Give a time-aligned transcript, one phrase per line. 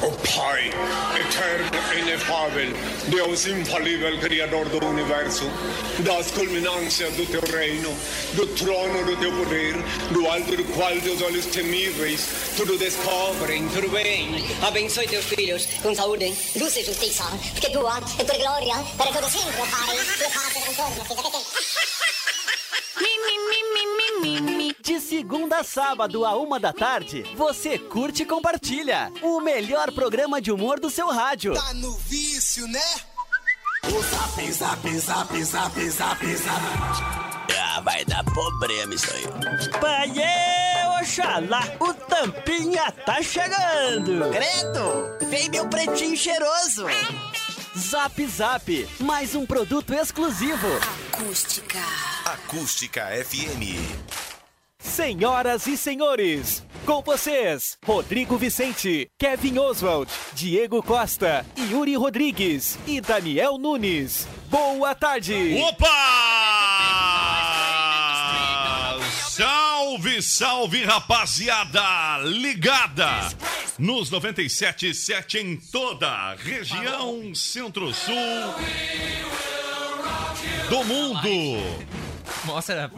[0.00, 0.70] O Pai,
[1.18, 2.72] eterno inefável,
[3.08, 5.44] Deus infalível, Criador do Universo,
[5.98, 7.92] das culminâncias do teu reino,
[8.34, 9.74] do trono do teu poder,
[10.12, 14.44] do alto do qual teus olhos temíveis tudo descobrem, tudo bem.
[14.62, 19.30] Abençoe teus filhos com saúde, luz e justiça, porque tua é tua glória para todo
[19.30, 19.96] sempre, Pai.
[19.96, 22.07] E paz e
[24.88, 30.40] De segunda a sábado, a uma da tarde, você curte e compartilha o melhor programa
[30.40, 31.52] de humor do seu rádio.
[31.52, 32.80] Tá no vício, né?
[33.84, 36.62] O zap, zap, zap, zap, zap, zap.
[37.54, 39.24] Ah, vai dar problema isso aí.
[39.78, 40.10] Pai,
[41.02, 44.30] oxalá, o Tampinha tá chegando.
[44.30, 46.86] Credo, vem meu pretinho cheiroso.
[47.76, 50.66] Zap Zap, mais um produto exclusivo.
[51.12, 51.78] Acústica.
[52.24, 54.27] Acústica FM.
[54.88, 63.58] Senhoras e senhores, com vocês, Rodrigo Vicente, Kevin Oswald, Diego Costa, Yuri Rodrigues e Daniel
[63.58, 64.26] Nunes.
[64.50, 65.56] Boa tarde!
[65.62, 65.86] Opa!
[69.28, 72.18] Salve, salve, rapaziada!
[72.24, 73.28] Ligada
[73.78, 78.14] nos 97.7 em toda a região centro-sul
[80.68, 81.97] do mundo.
[82.44, 82.90] Mostra.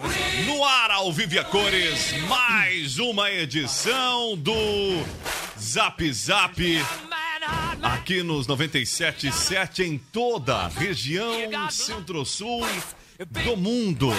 [0.47, 4.53] No ar, ao vivo e a cores, mais uma edição do
[5.59, 6.61] Zap Zap.
[7.83, 11.35] Aqui nos 97.7 em toda a região
[11.71, 12.67] centro-sul
[13.45, 14.11] do mundo.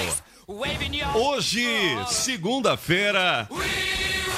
[1.16, 1.66] Hoje,
[2.08, 3.48] segunda-feira,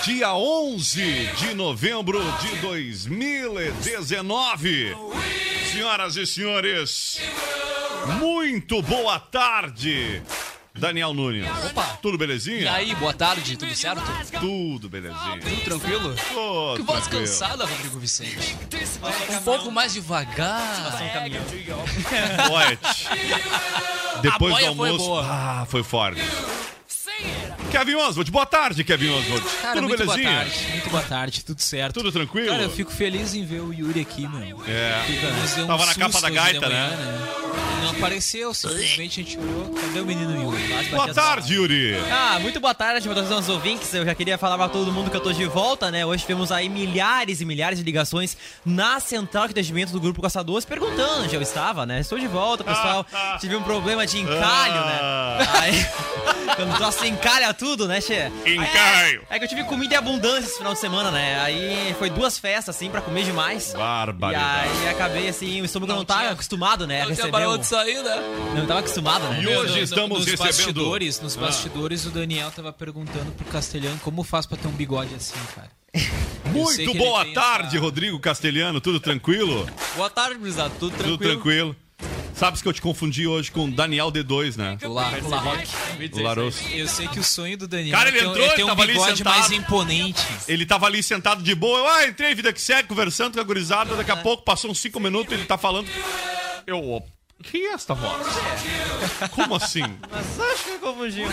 [0.03, 4.95] dia 11 de novembro de 2019.
[5.71, 7.21] Senhoras e senhores,
[8.19, 10.21] muito boa tarde.
[10.75, 11.47] Daniel Nunes.
[11.69, 11.83] Opa.
[12.01, 12.61] Tudo belezinha?
[12.61, 14.01] E aí, boa tarde, tudo certo?
[14.39, 15.39] Tudo belezinha.
[15.39, 16.15] Tudo tranquilo?
[16.33, 17.25] Tô Que voz tranquilo.
[17.25, 18.57] cansada, Rodrigo Vicente.
[19.29, 20.59] Um pouco mais devagar.
[22.47, 23.07] Forte.
[24.21, 24.97] Depois A do foi almoço.
[25.05, 25.25] boa.
[25.29, 26.21] Ah, foi forte.
[27.71, 29.43] Kevin Oswald, boa tarde, Kevin Oswald.
[29.61, 30.29] Cara, Tudo muito belezinha?
[30.31, 30.67] boa tarde.
[30.71, 31.93] Muito boa tarde, tudo certo.
[31.95, 32.49] Tudo tranquilo?
[32.49, 34.63] Cara, eu fico feliz em ver o Yuri aqui, meu.
[34.67, 35.03] É.
[35.07, 37.27] Fica- deu um Tava na capa da gaita, manhã, né?
[37.67, 37.72] Não
[38.07, 39.73] apareceu, simplesmente a gente olhou.
[39.73, 40.89] Cadê o menino Yuri?
[40.91, 41.95] Boa tarde, Yuri.
[42.11, 43.93] Ah, muito boa tarde para todos os nossos ouvintes.
[43.93, 46.05] Eu já queria falar para todo mundo que eu tô de volta, né?
[46.05, 50.43] Hoje tivemos aí milhares e milhares de ligações na central de atendimento do Grupo Costa
[50.43, 52.01] Doce perguntando onde eu estava, né?
[52.01, 53.05] Estou de volta, pessoal.
[53.39, 54.99] Tive um problema de encalho, né?
[55.01, 55.37] Ah.
[55.61, 55.85] Aí,
[56.55, 58.31] quando o troço encalha tudo, né, Che?
[58.45, 59.23] Encalho.
[59.29, 61.39] É que eu tive comida em abundância esse final de semana, né?
[61.41, 63.71] Aí foi duas festas, assim, pra comer demais.
[63.73, 64.69] E Barbaridade.
[64.81, 66.97] aí acabei, assim, o estômago não, Não tá tinha- acostumado, né?
[67.01, 68.15] a Não tinha receber barulho o- de sair, né?
[68.55, 69.41] Não tava acostumado, né?
[69.43, 71.41] E hoje No- estamos nos recebendo- Bastidores, nos Ah.
[71.41, 75.69] bastidores, o Daniel tava perguntando pro Castelhano como faz pra ter um bigode assim, cara.
[76.51, 78.79] Muito boa tarde, essa- Rodrigo Castelhano.
[78.81, 79.67] Tudo tranquilo?
[79.95, 80.71] Boa tarde, gurizada.
[80.79, 81.17] Tudo tranquilo?
[81.17, 81.75] Tudo tranquilo.
[82.35, 84.77] Sabes que eu te confundi hoje com Daniel D2, né?
[84.83, 85.67] O La, o La Rock.
[86.13, 86.63] O Larosso.
[86.69, 88.67] Eu sei que o sonho do Daniel Cara, é ele entrou, é ter ele um
[88.67, 89.33] tava ali bigode sentado.
[89.39, 90.21] mais imponente.
[90.47, 91.77] Ele tava ali sentado de boa.
[91.79, 93.95] Eu ah, entrei, vida que segue, conversando com a gurizada.
[93.95, 95.87] Daqui a pouco, passou uns cinco minutos, ele tá falando.
[96.65, 97.03] Eu.
[97.43, 98.25] Quem é esta voz?
[99.31, 99.83] Como assim?
[100.09, 101.27] Mas acho que confundiu.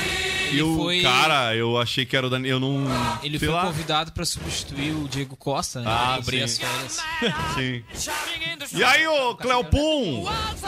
[0.53, 2.57] E eu, foi- cara, eu achei que era o Daniel.
[2.57, 2.85] Eu não.
[3.23, 3.63] Ele sei foi lá.
[3.67, 5.87] convidado pra substituir o Diego Costa, né?
[5.89, 6.63] Ah, cobrir sim.
[6.65, 7.03] as férias.
[7.55, 7.85] Sim.
[8.77, 10.25] E aí, ô Cleopum?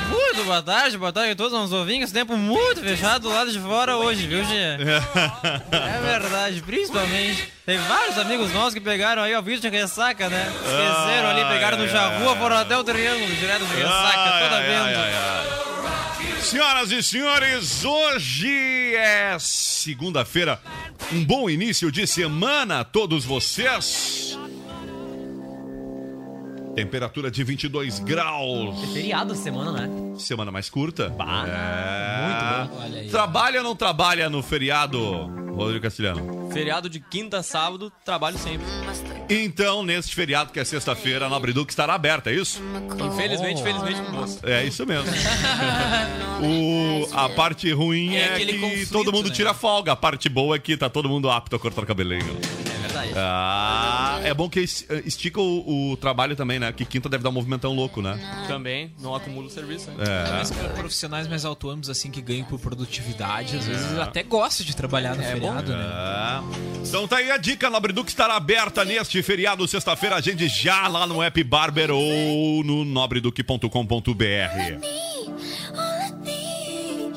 [0.08, 2.12] Muito boa tarde, boa tarde a todos os ouvintes.
[2.12, 4.52] Tempo muito fechado do lado de fora hoje, viu, Gê?
[5.72, 7.52] É verdade, principalmente.
[7.64, 10.46] Tem vários amigos nossos que pegaram aí o vídeo de ressaca, né?
[10.48, 14.42] Esqueceram ali, pegaram no Ai, Jarrua, ai, foram até o triângulo direto de ressaca, Ai,
[14.42, 14.98] toda ai, vendo.
[14.98, 16.42] ai.
[16.42, 20.60] Senhoras e senhores, hoje é segunda-feira.
[21.12, 24.36] Um bom início de semana a todos vocês.
[26.74, 28.92] Temperatura de 22 graus.
[28.92, 30.16] Feriado essa semana, né?
[30.18, 31.10] Semana mais curta.
[31.10, 32.66] Bah, é.
[32.66, 32.82] muito bom.
[32.82, 33.08] Olha aí.
[33.08, 36.50] Trabalha ou não trabalha no feriado, Rodrigo Castilhano?
[36.52, 38.66] Feriado de quinta a sábado, trabalho sempre.
[39.28, 42.60] Então, neste feriado que é sexta-feira, a Nobre Duque estará aberta, é isso?
[42.99, 44.40] Infelizmente, infelizmente, moço.
[44.43, 45.10] É isso mesmo.
[46.43, 49.34] o, a parte ruim É é, que conflito, todo mundo né?
[49.34, 49.93] tira folga.
[49.93, 52.38] A parte boa é que tá todo mundo apto a cortar cabelinho.
[53.02, 53.14] É verdade.
[53.25, 56.72] Ah, é bom que es- estica o, o trabalho também, né?
[56.72, 58.19] Que quinta deve dar um movimentão louco, né?
[58.49, 59.90] Também, não acumulo serviço.
[59.90, 60.04] né?
[60.06, 60.31] É.
[60.32, 64.75] Mas para profissionais mais autônomos, assim, que ganham por produtividade, às vezes até gostam de
[64.76, 65.84] trabalhar no feriado, né?
[65.84, 66.87] É.
[66.87, 71.06] Então tá aí a dica, Nobre Duque estará aberta neste feriado, sexta-feira, agende já lá
[71.06, 74.12] no app Barber ou no nobreduque.com.br.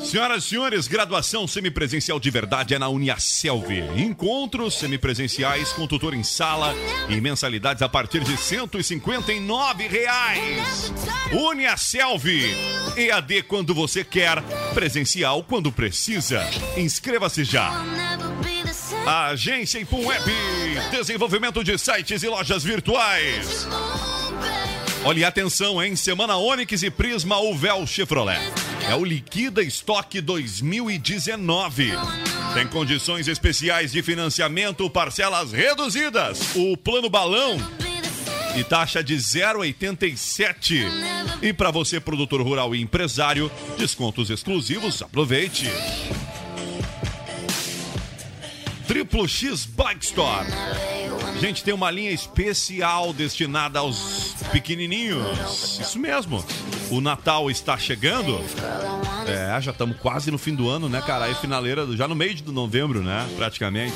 [0.06, 3.72] Senhoras e senhores, graduação semipresencial de verdade é na Uniaselv.
[3.98, 6.75] Encontros semipresenciais com tutor em sala
[7.10, 10.94] e mensalidades a partir de 159 reais.
[11.31, 12.24] Uniaselv.
[12.96, 14.42] EAD quando você quer,
[14.75, 16.48] presencial quando precisa.
[16.78, 17.72] Inscreva-se já.
[19.08, 20.31] Agência Ipum Web.
[20.92, 23.68] Desenvolvimento de sites e lojas virtuais.
[25.07, 25.96] Olha, e atenção, hein?
[25.96, 28.42] Semana Onix e Prisma Uvel Chevrolet.
[28.90, 31.92] É o Liquida Estoque 2019.
[32.56, 36.56] Tem condições especiais de financiamento, parcelas reduzidas.
[36.56, 37.56] O plano balão
[38.57, 40.90] e taxa de 0,87.
[41.40, 45.04] E para você, produtor rural e empresário, descontos exclusivos.
[45.04, 45.69] Aproveite.
[49.06, 50.48] Triplo X Bike Store.
[51.40, 55.80] Gente, tem uma linha especial destinada aos pequenininhos.
[55.80, 56.44] Isso mesmo.
[56.90, 58.42] O Natal está chegando.
[59.28, 61.25] É, já estamos quase no fim do ano, né, cara?
[61.25, 63.30] Aí finaleira, já no meio de novembro, né?
[63.38, 63.94] Praticamente.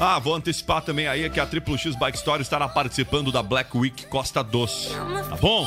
[0.00, 3.76] Ah, vou antecipar também aí que a Triplo X Bike Store estará participando da Black
[3.76, 4.94] Week Costa Doce.
[5.28, 5.66] Tá bom?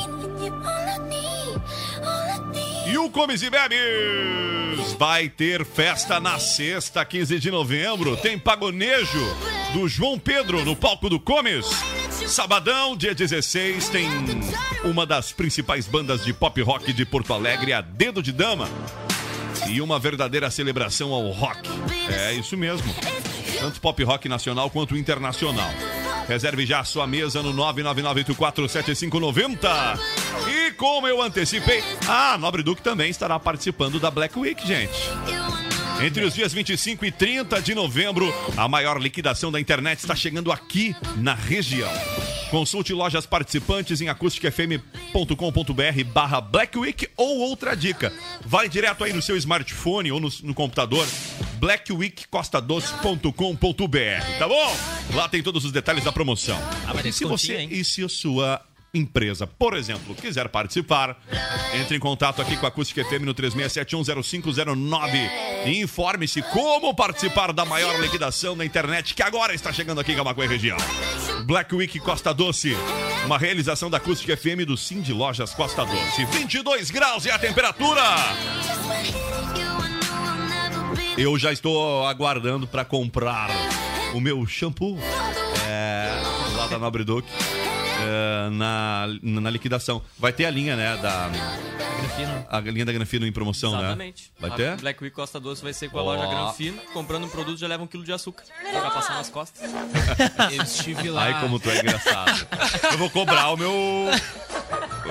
[2.88, 8.16] E o Comes e Bebes vai ter festa na sexta, 15 de novembro.
[8.16, 9.20] Tem pagonejo
[9.72, 11.66] do João Pedro no palco do Comes.
[12.28, 14.08] Sabadão, dia 16, tem
[14.84, 18.68] uma das principais bandas de pop rock de Porto Alegre, a Dedo de Dama.
[19.68, 21.68] E uma verdadeira celebração ao rock.
[22.08, 22.94] É isso mesmo.
[23.58, 25.70] Tanto pop rock nacional quanto internacional.
[26.28, 29.98] Reserve já a sua mesa no 999847590.
[30.48, 34.92] E como eu antecipei, a Nobre Duque também estará participando da Black Week, gente.
[36.02, 40.52] Entre os dias 25 e 30 de novembro, a maior liquidação da internet está chegando
[40.52, 41.90] aqui na região.
[42.50, 48.12] Consulte lojas participantes em acusticfm.com.br barra Black Week ou outra dica.
[48.44, 51.04] Vai direto aí no seu smartphone ou no, no computador
[51.58, 54.76] blackweekcostadoce.com.br, tá bom?
[55.14, 56.56] Lá tem todos os detalhes da promoção.
[56.86, 61.16] Ah, ter e se você e se a sua empresa, por exemplo, quiser participar,
[61.74, 65.30] entre em contato aqui com a Acústica FM no 36710509
[65.66, 70.16] e informe-se como participar da maior liquidação da internet que agora está chegando aqui em
[70.16, 70.76] Camacuã região.
[71.44, 72.76] Black Week Costa Doce,
[73.24, 76.24] uma realização da Acústica FM do Sim de Lojas Costa Doce.
[76.24, 78.02] 22 graus é a temperatura.
[81.16, 83.48] Eu já estou aguardando para comprar
[84.12, 84.98] o meu shampoo
[85.66, 86.10] é,
[86.56, 87.28] lá da Nobre Duque
[88.06, 90.00] é, na, na liquidação.
[90.18, 92.46] Vai ter a linha, né, da Granfino.
[92.48, 94.24] a linha da Granfino em promoção, Exatamente.
[94.40, 94.48] né?
[94.48, 94.76] Vai A ter?
[94.80, 96.04] Black Week Costa Doce vai ser com a Ó.
[96.04, 96.78] loja Granfino.
[96.92, 98.44] Comprando um produto já leva um quilo de açúcar.
[98.72, 99.70] Pra passar nas costas.
[100.52, 101.24] Eu estive lá.
[101.24, 102.46] Ai, como tu é engraçado.
[102.92, 103.72] Eu vou cobrar o meu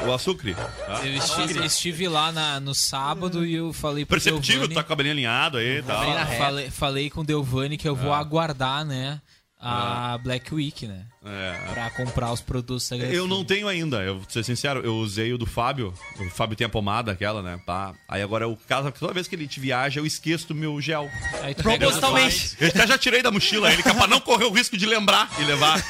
[0.07, 0.53] o açúcar.
[0.55, 1.01] tá?
[1.05, 4.85] Eu estive, estive lá na- no sábado e eu falei pro Perceptível, Delvani, tá com
[4.85, 6.03] o cabelinho alinhado aí e tal.
[6.37, 9.19] falei, falei com o Delvani que eu vou aguardar, né,
[9.59, 11.73] a Black Week, né, É.
[11.73, 15.33] pra comprar os produtos da Eu não tenho ainda, eu vou ser sincero, eu usei
[15.33, 15.93] o do Fábio.
[16.19, 17.59] O Fábio tem a pomada aquela, né?
[17.65, 17.93] Pá.
[18.07, 21.09] Aí agora o caso, toda vez que ele te viaja, eu esqueço do meu gel.
[21.61, 22.55] Propositalmente.
[22.59, 24.85] Eu até já tirei da mochila ele, que é pra não correr o risco de
[24.85, 25.83] lembrar e levar.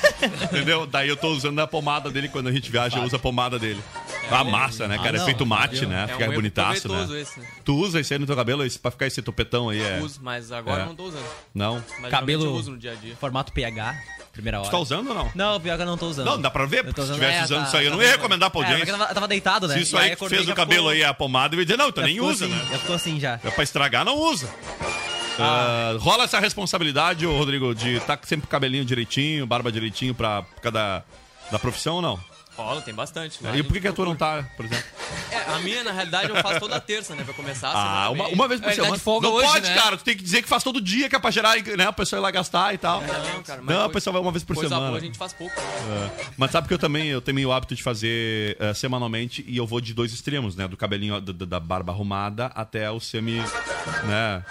[0.44, 0.86] Entendeu?
[0.86, 3.60] Daí eu tô usando a pomada dele quando a gente viaja, eu uso a pomada
[3.60, 3.82] dele.
[4.32, 5.10] A massa, né, cara?
[5.10, 6.06] Ah, não, Efeito mate, né?
[6.10, 7.22] É Fica um bonitaço, né?
[7.22, 7.48] esse, né?
[7.64, 10.00] Tu usa esse aí no teu cabelo esse, pra ficar esse topetão aí, é?
[10.02, 10.84] Uso, mas agora É.
[10.84, 11.26] eu não tô usando.
[11.54, 11.84] Não?
[12.02, 13.16] Mas Cabelo- eu uso no dia a dia.
[13.18, 13.96] Formato PH,
[14.34, 14.68] primeira hora.
[14.68, 15.32] Tu tá usando ou não?
[15.36, 16.26] Não, pior que eu não tô usando.
[16.26, 17.98] Não, dá pra ver, Eu porque se tivesse é, usando tá- isso aí, eu tá
[17.98, 18.86] não ia recomendar pra É, audiência.
[18.86, 19.74] porque eu tava, eu tava deitado, né?
[19.76, 21.92] Se isso aí acordei, fez o cabelo ficou- aí, a pomada, eu ia dizer, não,
[21.92, 22.68] tu já nem usa, assim, né?
[22.72, 23.40] Já ficou assim já.
[23.44, 24.50] É pra estragar, não usa.
[25.38, 30.16] Ah, rola essa responsabilidade, ô Rodrigo, de estar sempre com o cabelinho direitinho, barba direitinho
[30.16, 31.04] pra cada
[31.52, 32.20] da profissão ou não?
[32.58, 33.44] Rola, tem bastante.
[33.44, 34.86] Lá e por que, que a tua não tá, por exemplo?
[35.30, 37.24] É, a minha, na realidade, eu faço toda terça, né?
[37.24, 38.98] Pra começar a Ah, semana uma, uma vez por semana.
[38.98, 39.76] folga não hoje, pode, né?
[39.76, 39.98] cara.
[39.98, 41.86] Tu tem que dizer que faz todo dia, que é pra gerar, né?
[41.86, 43.02] A pessoa ir lá gastar e tal.
[43.02, 44.88] Não, cara, mas Não, a coisa- pessoa vai uma vez por coisa semana.
[44.88, 45.54] boa a gente faz pouco.
[45.60, 46.26] É.
[46.38, 49.68] Mas sabe que eu também eu tenho o hábito de fazer eh, semanalmente e eu
[49.68, 50.68] vou de dois extremos, né?
[50.68, 53.40] Do cabelinho da, da- barba arrumada até o semi.
[54.06, 54.44] né?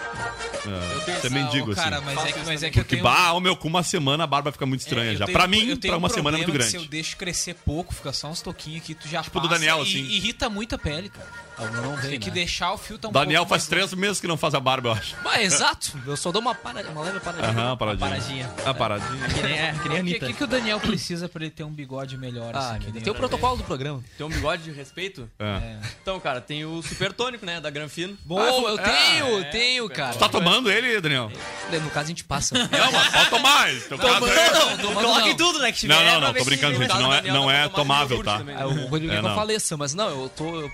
[1.07, 2.05] É, semi mendigo, Ô, cara, assim.
[2.05, 3.03] mas é que, mas é que eu Porque, tenho...
[3.03, 5.25] bah, meu, com uma semana a barba fica muito estranha É, eu já.
[5.27, 6.71] Pra eu mim, pra um uma semana é muito grande.
[6.71, 9.59] Se eu deixo crescer pouco, fica só uns toquinhos que tu já Tipo do passa
[9.59, 9.99] Daniel, e- assim.
[9.99, 11.44] Irrita muito a pele, cara.
[11.73, 14.59] Não Tem que deixar o fio tão Daniel faz três meses que não faz a
[14.59, 15.15] barba, eu acho.
[15.25, 15.97] Ah, exato.
[16.05, 17.49] Eu só dou uma, para, uma leve paradinha.
[17.49, 18.09] Aham, paradinha.
[18.09, 18.53] paradinha.
[18.65, 19.27] A paradinha.
[19.29, 20.33] Que nem, é, que nem a O que, Anitta.
[20.33, 22.51] que, o Daniel precisa pra ele ter um bigode melhor?
[22.55, 24.03] Ah, assim, Tem o protocolo do programa.
[24.17, 25.29] Tem um bigode de respeito?
[25.39, 25.77] É.
[26.01, 27.59] Então, cara, tem o super tônico, né?
[27.61, 28.17] Da Granfino.
[28.25, 30.13] Bom, eu tenho, é, tenho, cara.
[30.13, 31.31] Tu tá tomando ele, Daniel?
[31.71, 32.55] No caso, a gente passa.
[32.67, 33.65] Não, mas pode tomar.
[33.65, 35.27] Caso Tomando, é- não, tomando Coloca não.
[35.29, 35.71] em tudo, né?
[35.71, 36.89] Que Não, não, não, tô brincando, gente.
[36.93, 38.41] Não é, não é tomável, tá?
[38.57, 39.35] Ah, o Rodrigo É, quer que eu não.
[39.35, 40.69] faleça, mas não, eu tô.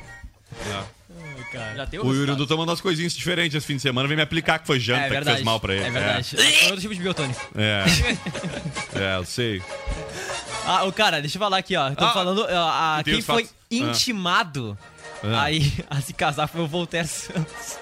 [0.52, 1.02] É.
[1.76, 2.34] Já tem O Yuri.
[2.36, 4.08] Dudu mandou umas coisinhas diferentes esse fim de semana.
[4.08, 5.86] Vem me aplicar que foi janta É que fez mal pra ele.
[5.86, 6.36] É verdade.
[6.40, 7.42] É outro tipo de biotônico.
[7.56, 7.84] É.
[8.98, 9.62] É, eu sei.
[10.66, 11.90] Ah, o cara, deixa eu falar aqui, ó.
[11.90, 12.46] Estão Ah, falando.
[12.50, 13.56] ah, tem quem foi fatos.
[13.60, 13.76] Ah.
[13.76, 14.78] intimado
[15.24, 15.44] Ah.
[15.44, 17.78] aí a se casar foi o Voltaire Santos.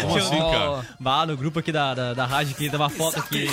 [0.00, 0.86] Como assim, cara?
[1.00, 3.48] Bah, no grupo aqui da, da, da rádio tem uma foto aqui.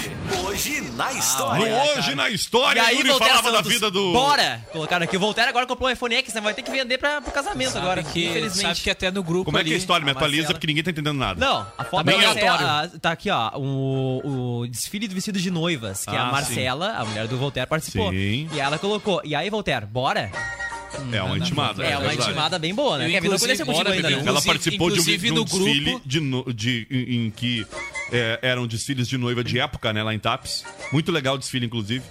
[0.46, 1.84] Hoje na No história.
[1.98, 4.12] Hoje na História, E aí, Yuri Voltaire falava da Santos, vida do...
[4.14, 4.66] Bora!
[4.72, 5.18] Colocaram aqui.
[5.18, 6.42] O Voltaire agora comprou um iPhone X, né?
[6.42, 8.62] Vai ter que vender pra, pro casamento Sabe agora, que, infelizmente.
[8.68, 10.04] sabe que até no grupo Como é que é a ali, história?
[10.06, 11.40] Me a atualiza Marcela- porque ninguém tá entendendo nada.
[11.40, 12.66] Não, a foto bem da aleatório.
[12.68, 16.94] Marcela, tá aqui, ó, o, o desfile do vestido de noivas, que Ah, a Marcela,
[16.98, 18.12] a mulher do Voltaire, participou.
[18.12, 18.50] Sim.
[18.54, 20.32] E ela colocou, e aí, Voltaire, bora?
[21.12, 21.84] É uma intimada.
[21.84, 22.30] É, uma verdade.
[22.30, 23.06] intimada bem boa, né?
[23.06, 24.24] Eu, Kevin, não inclusive, conheceu contigo ainda, né?
[24.28, 27.66] Ela participou de um, inclusive de um desfile grupo- de, no- de- em, em que
[28.12, 30.64] é, eram desfiles de noiva de época, né, lá em Tapes.
[30.92, 32.04] Muito legal o desfile, inclusive.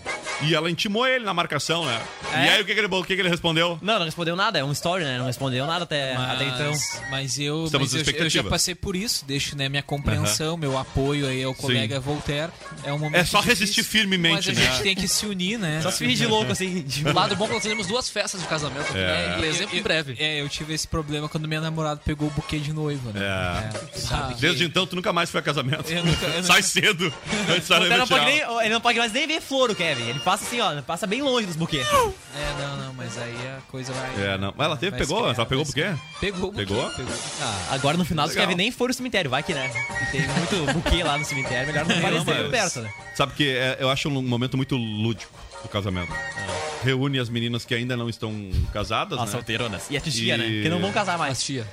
[0.42, 2.00] E ela intimou ele na marcação, né?
[2.32, 2.46] É?
[2.46, 3.78] E aí o que, que, ele, o que, que ele respondeu?
[3.82, 5.18] Não, não respondeu nada, é um story, né?
[5.18, 6.70] Não respondeu nada até, até então.
[6.70, 10.56] Mas, mas eu, Estamos mas eu, eu já passei por isso, deixo né, minha compreensão,
[10.56, 12.50] meu apoio aí ao colega Voltaire.
[12.84, 14.66] É, um momento É só difícil, resistir firmemente, Mas a né?
[14.72, 15.80] gente tem que se unir, né?
[15.82, 16.84] Só se finge de louco, assim.
[16.84, 19.38] de- O lado bom é que nós teremos duas festas de casamento aqui, né?
[19.40, 20.16] Em exemplo, em breve.
[20.18, 23.20] É, eu tive esse problema quando minha namorada pegou o buquê de noiva, né?
[23.20, 23.98] É.
[23.98, 25.89] sabe que- Desde então, tu nunca mais foi a casamento.
[25.90, 27.12] Eu nunca- eu nunca- Sai cedo.
[27.84, 30.08] Ele não, pode nem, ele não pode mais nem ver flor, o Kevin.
[30.08, 31.86] Ele passa assim, ó, passa bem longe dos buquês.
[31.86, 34.10] É, não, não, mas aí a coisa vai.
[34.26, 34.52] É, não.
[34.56, 35.24] Mas ela teve, pegou?
[35.30, 35.64] Ela pegou.
[36.20, 36.90] Pegou o buquê, Pegou?
[36.90, 37.14] pegou.
[37.42, 38.40] Ah, agora no final, se o.
[38.40, 39.70] Kevin nem for no cemitério, vai que, né?
[40.12, 42.92] Tem muito buquê lá no cemitério, melhor não aparecer mas- perto, né?
[43.14, 46.12] Sabe que é- eu acho um momento muito lúdico do casamento.
[46.82, 48.32] Reúne as meninas que ainda não estão
[48.72, 49.30] casadas, As né?
[49.32, 49.82] solteironas.
[49.90, 50.62] E a tia, E- né?
[50.62, 51.32] Que não vão casar mais.
[51.32, 51.66] Mas tia.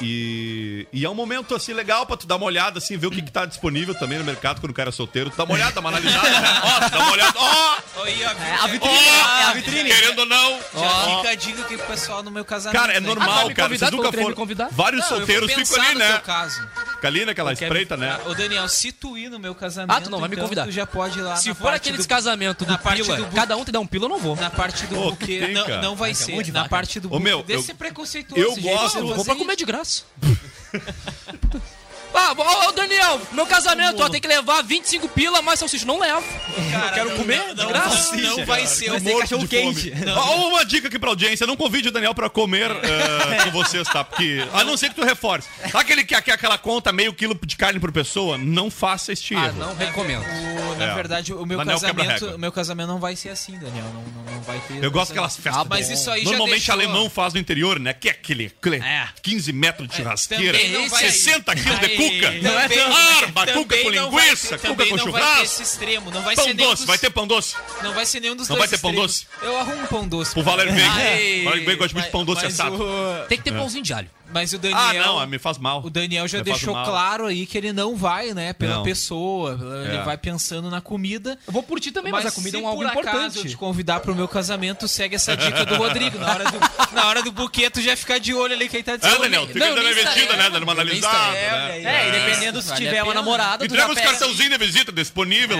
[0.00, 3.10] E, e é um momento assim legal pra tu dar uma olhada, assim, ver o
[3.10, 5.30] que, que tá disponível também no mercado quando o cara é solteiro.
[5.30, 6.60] Tu dá uma olhada, dá uma analisada, né?
[6.64, 7.74] Ó, tu dá uma olhada, ó!
[8.06, 9.38] É a vitrine, Ó!
[9.40, 9.88] é a vitrine.
[9.90, 10.58] Querendo ou não.
[10.74, 12.80] Já fica a dica aqui pro pessoal no meu casamento.
[12.80, 13.06] Cara, é né?
[13.06, 13.68] normal, Ah, me cara.
[13.68, 14.34] Vocês nunca foram.
[14.34, 14.68] convidar?
[14.72, 16.12] Vários Não, solteiros ficam ali, no né?
[16.12, 16.68] teu caso.
[16.94, 18.18] Fica ali naquela espreita, né?
[18.26, 20.64] Ô, Daniel, se tu ir no meu casamento, Ah, tu não vai me então convidar.
[20.64, 23.16] Tu já pode ir lá Se na for aqueles do- casamento do na parte pila,
[23.16, 24.36] do cada um te dá um pila, eu não vou.
[24.36, 25.82] Na parte do buquê, tem, não, cara?
[25.82, 26.46] não vai Ai, ser.
[26.52, 26.68] Na vaca.
[26.70, 27.22] parte do Ô, buquê.
[27.24, 28.40] meu, eu- ser preconceituoso.
[28.42, 30.02] eu gente, gosto- você Vou fazer pra comer de graça.
[32.14, 35.84] Ah, ô, ô, Daniel, meu casamento, ó, tem que levar 25 pila mais salsicha.
[35.84, 36.24] Não levo.
[36.56, 38.16] eu quero comer de graça.
[38.16, 38.90] Não, não vai ser.
[39.00, 39.92] Morto cachorro quente.
[40.16, 43.86] Ó, uma dica aqui pra audiência: não convide o Daniel pra comer eh, com vocês,
[43.88, 44.04] tá?
[44.04, 44.44] Porque.
[44.52, 45.48] A não ser que tu reforce.
[45.72, 49.58] Aquele que aquela conta meio quilo de carne por pessoa, não faça este Ah, erro.
[49.58, 50.22] não recomendo.
[50.24, 50.94] O- na É.
[50.94, 53.84] verdade, o meu Daniel casamento, o meu casamento não vai ser assim, Daniel.
[53.92, 54.82] Não, não, não vai ter.
[54.82, 55.62] Eu gosto daquelas festas.
[55.62, 57.92] Ah, mas isso aí Normalmente alemão faz no interior, né?
[57.92, 59.08] Que é aquele, aquele É.
[59.22, 62.30] 15 metros de churrasqueira, não vai- 60 quilos de cuca.
[62.42, 63.14] não é.
[63.24, 65.62] Arba, cuca com não linguiça, ter- cuca com não vai ter esse churrasco.
[65.62, 66.10] extremo.
[66.10, 67.54] Não vai Pão ser nenhum doce, dos- vai ter pão doce.
[67.82, 69.26] Não vai ser nenhum dos Não dois vai ter pão extremos.
[69.42, 70.38] Eu arrumo um pão doce.
[70.38, 70.90] O Valério Veiga.
[70.90, 72.78] O Valério Veiga gosta muito de pão doce assado.
[73.28, 74.10] Tem que ter pãozinho de alho.
[74.34, 74.78] Mas o Daniel.
[74.80, 75.80] Ah, não, me faz mal.
[75.84, 78.82] O Daniel já Me deixou claro aí que ele não vai, né, pela Não.
[78.82, 79.56] pessoa.
[79.86, 80.02] Ele É.
[80.02, 81.38] vai pensando na comida.
[81.46, 83.22] Eu vou por ti também, mas, a comida é um algo se por acaso eu
[83.28, 83.48] importante.
[83.50, 86.18] te convidar pro meu casamento, segue essa dica do Rodrigo.
[86.18, 86.58] Na hora do,
[86.92, 89.20] na hora do buquê, tu já fica de olho ali quem tá É, dizendo.
[89.20, 90.50] Daniel, fica Não, dando investida, está- né?
[90.50, 91.16] Dando uma analisada.
[91.16, 91.32] está-
[91.68, 91.82] né?
[91.84, 94.02] É, e dependendo se Vale tiver a uma namorada, tu Entrega pega...
[94.08, 95.56] cartãozinhos de visita disponível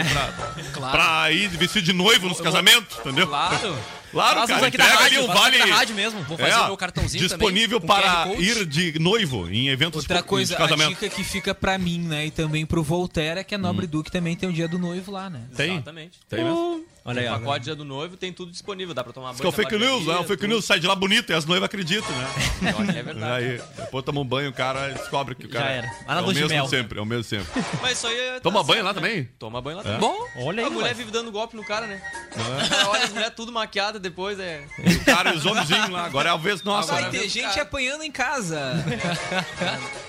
[0.73, 3.29] pra, pra ir vestido de noivo nos casamentos, entendeu?
[3.29, 3.79] Claro.
[4.15, 4.67] Claro, Faz cara.
[4.69, 5.59] aqui da Entrega ali rádio, um vale.
[5.59, 6.23] da rádio mesmo.
[6.23, 10.29] Vou fazer o meu cartãozinho Disponível também, para ir de noivo em eventos Outra de
[10.29, 10.89] coisa, a casamento.
[10.91, 13.63] dica que fica pra mim, né, e também pro Voltaire, é que a Hum.
[13.63, 15.43] Nobre Duque também tem o dia do noivo lá, né?
[15.57, 15.73] Tem?
[15.75, 16.19] Exatamente.
[16.29, 16.85] Tem mesmo?
[17.07, 17.39] Olha aí, ó.
[17.39, 18.95] pacote do noivo, tem tudo disponível.
[18.95, 19.35] Dá pra tomar banho.
[19.35, 20.17] Isso que é o fake news, né?
[20.17, 22.29] O fake news sai de lá bonito e as noivas acreditam, né?
[22.73, 23.45] Eu acho que É verdade.
[23.45, 25.87] Aí, depois toma um banho, o cara descobre que o cara Já era.
[26.07, 26.67] Vai na é o mesmo mel.
[26.67, 27.47] sempre, é o mesmo sempre.
[27.83, 29.01] Mas isso aí é- Toma tá banho lá né?
[29.01, 29.25] também?
[29.39, 29.85] Toma banho lá É?
[29.85, 30.01] também.
[30.01, 30.95] Bom, Olha aí, a mulher pai.
[30.95, 32.01] vive dando golpe no cara, né?
[32.37, 32.45] Não
[32.81, 32.85] é?
[32.85, 34.65] O olha as mulheres tudo maquiada, depois é...
[34.79, 36.91] O cara e os homenzinhos lá, agora é a vez nossa.
[36.93, 37.11] Vai né?
[37.11, 37.63] ter gente cara.
[37.63, 38.83] apanhando em casa.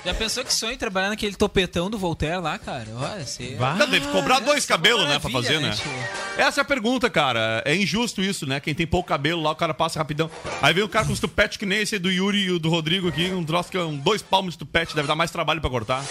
[0.05, 2.87] Já pensou que sonho trabalhar naquele topetão do Voltaire lá, cara?
[2.95, 3.57] Olha, você...
[3.59, 5.75] Não, deve cobrar dois cabelos, né, pra fazer, né, né?
[6.37, 7.63] Essa é a pergunta, cara.
[7.65, 8.59] É injusto isso, né?
[8.59, 10.29] Quem tem pouco cabelo lá, o cara passa rapidão.
[10.61, 12.69] Aí vem o cara com os tupete que nem esse do Yuri e o do
[12.69, 15.59] Rodrigo aqui, um troço que é um dois palmos de tupete, deve dar mais trabalho
[15.59, 16.05] pra cortar.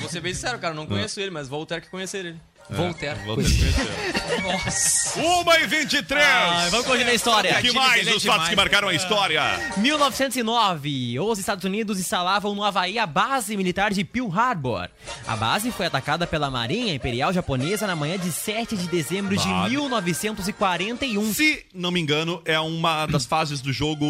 [0.00, 2.40] Vou ser bem sincero, cara, não conheço ele, mas Voltaire que conhecer ele.
[2.70, 3.18] Voltaire.
[3.24, 4.42] Vou ter que conhecer.
[4.42, 5.20] Nossa.
[5.20, 6.24] Uma e 23!
[6.24, 7.58] Ah, vamos continuar a história.
[7.58, 8.14] O que mais?
[8.14, 9.42] Os fatos que marcaram a história.
[9.76, 14.88] 1909, os Estados Unidos instalavam no Havaí a base militar de Pearl Harbor.
[15.26, 19.46] A base foi atacada pela Marinha Imperial Japonesa na manhã de 7 de dezembro de
[19.48, 19.68] Bah.
[19.68, 21.34] 1941.
[21.34, 24.06] Se não me engano, é uma das fases do jogo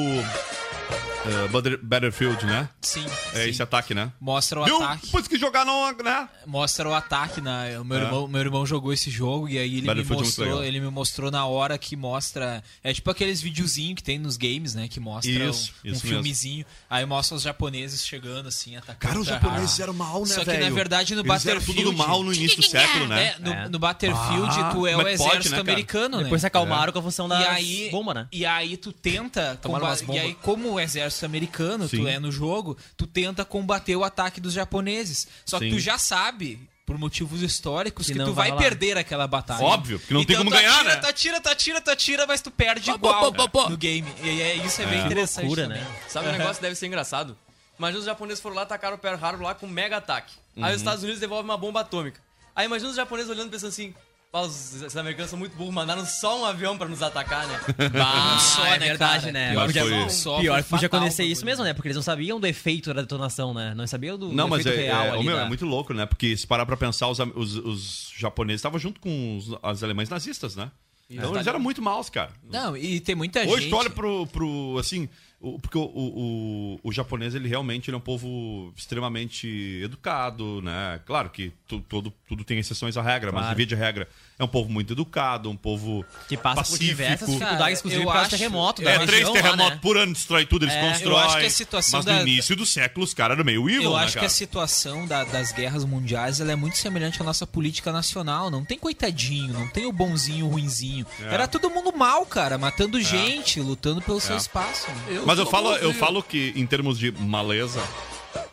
[1.24, 2.68] uh, Battlefield, né?
[2.82, 3.04] Sim.
[3.32, 3.50] É sim.
[3.50, 4.12] esse ataque, né?
[4.20, 4.76] Mostra o Viu?
[4.82, 5.06] ataque.
[5.06, 6.28] Depois que jogar não, né?
[6.46, 7.64] Mostra o ataque na.
[7.80, 8.02] O meu, É.
[8.02, 10.62] irmão, meu irmão jogou esse jogo e aí ele me é mostrou.
[10.64, 12.62] Ele me mostrou na hora que mostra.
[12.82, 14.88] É tipo aqueles videozinhos que tem nos games, né?
[14.88, 16.08] Que mostra Isso, um, um isso mesmo.
[16.08, 16.66] filmezinho.
[16.88, 18.98] Aí mostra os japoneses chegando assim, atacando.
[18.98, 20.74] Cara, os japoneses eram mal, né, Só que na velho?
[20.74, 21.82] verdade no Eles Battlefield.
[21.82, 23.24] tudo do mal no início do século, né?
[23.24, 23.68] É, no, É.
[23.68, 26.48] no Battlefield Ah, tu é o é que pode, exército né, americano, Depois se né?
[26.48, 27.56] acalmaram com a função da
[27.90, 28.28] bomba, né?
[28.32, 30.22] e aí tu tenta comba- umas bombas.
[30.22, 31.98] E aí, como o exército americano, Sim.
[31.98, 35.28] tu é no jogo, tu tenta combater o ataque dos japoneses.
[35.44, 35.76] Só que Sim.
[35.76, 39.62] tu já sabe, por motivos históricos, Que que, não tu vai perder aquela batalha.
[39.64, 41.00] Óbvio, porque não tem como tu ganhar, atira, né?
[41.00, 43.70] Tu atira, tu atira, tu atira, mas tu perde Pô, igual pô, pô, pô.
[43.70, 44.06] no game.
[44.22, 45.06] E é, isso é bem É.
[45.06, 45.82] interessante Loucura, também.
[45.82, 45.96] né?
[46.08, 47.36] Sabe um negócio que deve ser engraçado?
[47.78, 50.32] Imagina os japoneses foram lá atacaram o Pearl Harbor lá com um mega ataque.
[50.60, 52.20] Aí os Estados Unidos devolvem uma bomba atômica.
[52.54, 54.00] Aí imagina os japoneses olhando e pensando assim: "Pá,
[54.42, 57.60] os, os americanos são muito burros, mandaram só um avião pra nos atacar, né?
[57.94, 59.32] Ah, só, é né, verdade, cara?
[59.32, 59.50] né?
[59.52, 61.72] Pior Podia- que foi- Só Pior que podia acontecer isso mesmo, né?
[61.72, 63.72] Porque eles não sabiam do efeito da detonação, né?
[63.74, 65.94] Não sabiam do, Não, do mas efeito é, real é, meu, da- é muito louco,
[65.94, 66.04] né?
[66.06, 70.08] Porque se parar pra pensar, os, os, os japoneses estavam junto com os, os alemães
[70.08, 70.70] nazistas, né?
[71.08, 72.30] Então eles eram muito maus, cara.
[72.50, 73.70] Não, e tem muita Hoje gente...
[73.70, 75.06] tu olha pro, pro assim,
[75.48, 80.60] o- porque o, o, o, o japonês, ele realmente ele é um povo extremamente educado,
[80.62, 81.00] né?
[81.06, 83.56] Claro que tu- todo, tudo tem exceções à regra, mas Claro.
[83.56, 84.08] via de regra
[84.38, 86.84] é um povo muito educado, um povo Que passa por pacífico.
[86.84, 89.78] diversas dificuldades, inclusive eu por acho- terremoto da É, região três lá, terremotos né?
[89.82, 91.16] por ano, destrói tudo, eles É, constroem.
[91.18, 93.68] eu acho que a situação mas no da- início do século, os caras eram meio
[93.68, 94.26] evil, Eu né, acho que cara?
[94.26, 98.50] a situação da- das guerras mundiais ela é muito semelhante à nossa política nacional.
[98.50, 101.06] Não tem coitadinho, não tem o bonzinho o ruinzinho.
[101.20, 101.34] É.
[101.34, 104.38] Era todo mundo mal, cara, matando gente, lutando pelo seu É.
[104.38, 104.90] espaço.
[104.90, 105.20] né?
[105.34, 107.82] Mas eu falo, eu falo que em termos de maleza,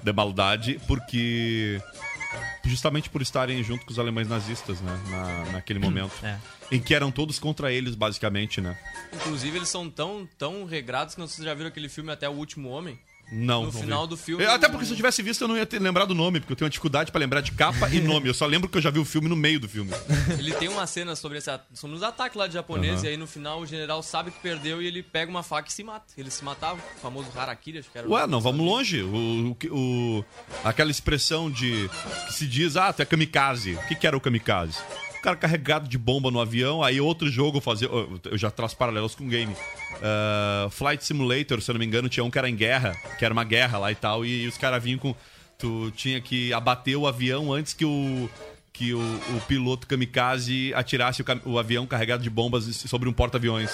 [0.01, 1.79] de maldade, porque
[2.63, 6.37] justamente por estarem junto com os alemães nazistas, né, na, naquele momento, É.
[6.71, 8.77] em que eram todos contra eles, basicamente, né?
[9.13, 12.11] Inclusive, eles são tão, tão regrados que não sei se vocês já viram aquele filme
[12.11, 12.97] Até o Último Homem.
[13.31, 13.61] Não.
[13.65, 14.09] No não final vi.
[14.09, 16.09] do filme, Eu- até o- porque se eu tivesse visto eu não ia ter lembrado
[16.09, 18.27] do nome, porque eu tenho uma dificuldade pra lembrar de capa e nome.
[18.27, 19.91] Eu só lembro que eu já vi o filme no meio do filme.
[20.37, 23.05] Ele tem uma cena sobre, esse, sobre os ataques lá de japonês, Aham.
[23.05, 25.71] e aí no final o general sabe que perdeu e ele pega uma faca e
[25.71, 26.05] se mata.
[26.17, 28.07] Ele se matava, o famoso Harakiri, acho que era.
[28.07, 29.01] o Ué, nome, não, vamos longe.
[29.01, 29.75] O, o,
[30.19, 30.25] o-
[30.63, 31.89] aquela expressão de.
[32.27, 33.75] que se diz, ah, tu é kamikaze.
[33.75, 34.77] O que, que era o kamikaze?
[35.21, 37.87] Cara carregado de bomba no avião, aí outro jogo fazer.
[37.89, 39.55] Eu já traço paralelos com o game.
[40.01, 43.23] Ah, Flight Simulator, se eu não me engano, tinha um que era em guerra, que
[43.23, 45.15] era uma guerra lá e tal, e, os caras vinham com.
[45.57, 48.29] Tu tinha que abater o avião antes que o.
[48.73, 53.69] Que o, o piloto kamikaze atirasse o, o avião carregado de bombas sobre um porta-aviões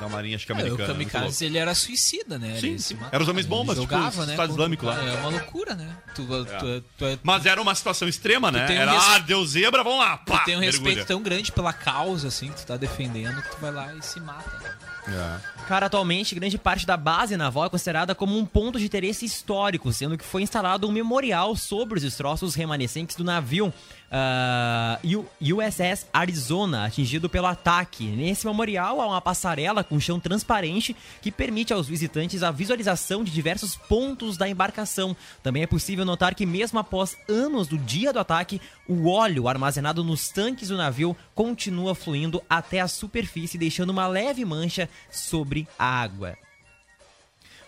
[0.00, 0.92] da Marinha, acho que É, americana.
[0.92, 1.12] o muito louco.
[1.12, 2.58] Kamikaze ele era suicida, né?
[2.60, 2.94] Sim, sim.
[2.94, 4.32] matava, Era os homens bombas, ele tipo, jogava, o né?
[4.32, 5.02] Estado Islâmico lá.
[5.02, 5.96] É uma loucura, né?
[6.16, 8.66] Tu, tu, tu, é- Mas era uma situação extrema, né?
[8.68, 10.18] um Era, res- ah, deu zebra, vamos lá.
[10.18, 11.04] Pá, tu tem um respeito mergulha.
[11.06, 14.18] tão grande pela causa, assim, que tu tá defendendo, que tu vai lá e se
[14.20, 14.58] mata.
[14.58, 14.76] né?
[15.08, 15.60] É.
[15.66, 19.92] Cara, atualmente, grande parte da base naval é considerada como um ponto de interesse histórico,
[19.92, 23.72] sendo que foi instalado um memorial sobre os destroços remanescentes do navio
[24.10, 28.04] ah, U- USS Arizona, atingido pelo ataque.
[28.04, 33.30] Nesse memorial há uma passarela com chão transparente que permite aos visitantes a visualização de
[33.30, 35.16] diversos pontos da embarcação.
[35.42, 40.02] Também é possível notar que, mesmo após anos do dia do ataque, o óleo armazenado
[40.02, 45.84] nos tanques do navio continua fluindo até a superfície, deixando uma leve mancha sobre a
[46.00, 46.36] água.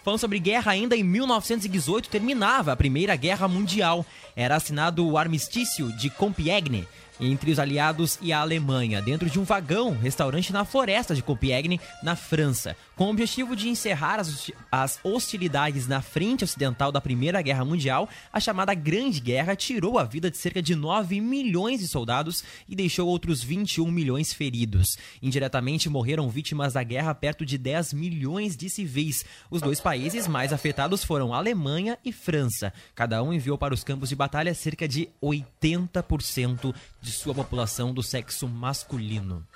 [0.02, 4.04] Falando sobre guerra, ainda em 1918 terminava a Primeira Guerra Mundial.
[4.34, 6.88] Era assinado o Armistício de Compiègne
[7.22, 11.80] entre os aliados e a Alemanha, dentro de um vagão restaurante na floresta de Compiègne,
[12.02, 12.76] na França.
[12.96, 17.64] Com o objetivo de encerrar as, hosti- as hostilidades na frente ocidental da Primeira Guerra
[17.64, 22.42] Mundial, a chamada Grande Guerra tirou a vida de cerca de 9 milhões de soldados
[22.68, 24.96] e deixou outros 21 milhões feridos.
[25.22, 29.24] Indiretamente morreram vítimas da guerra perto de 10 milhões de civis.
[29.50, 32.72] Os dois países mais afetados foram Alemanha e França.
[32.94, 38.02] Cada um enviou para os campos de batalha cerca de 80% de sua população do
[38.02, 39.46] sexo masculino.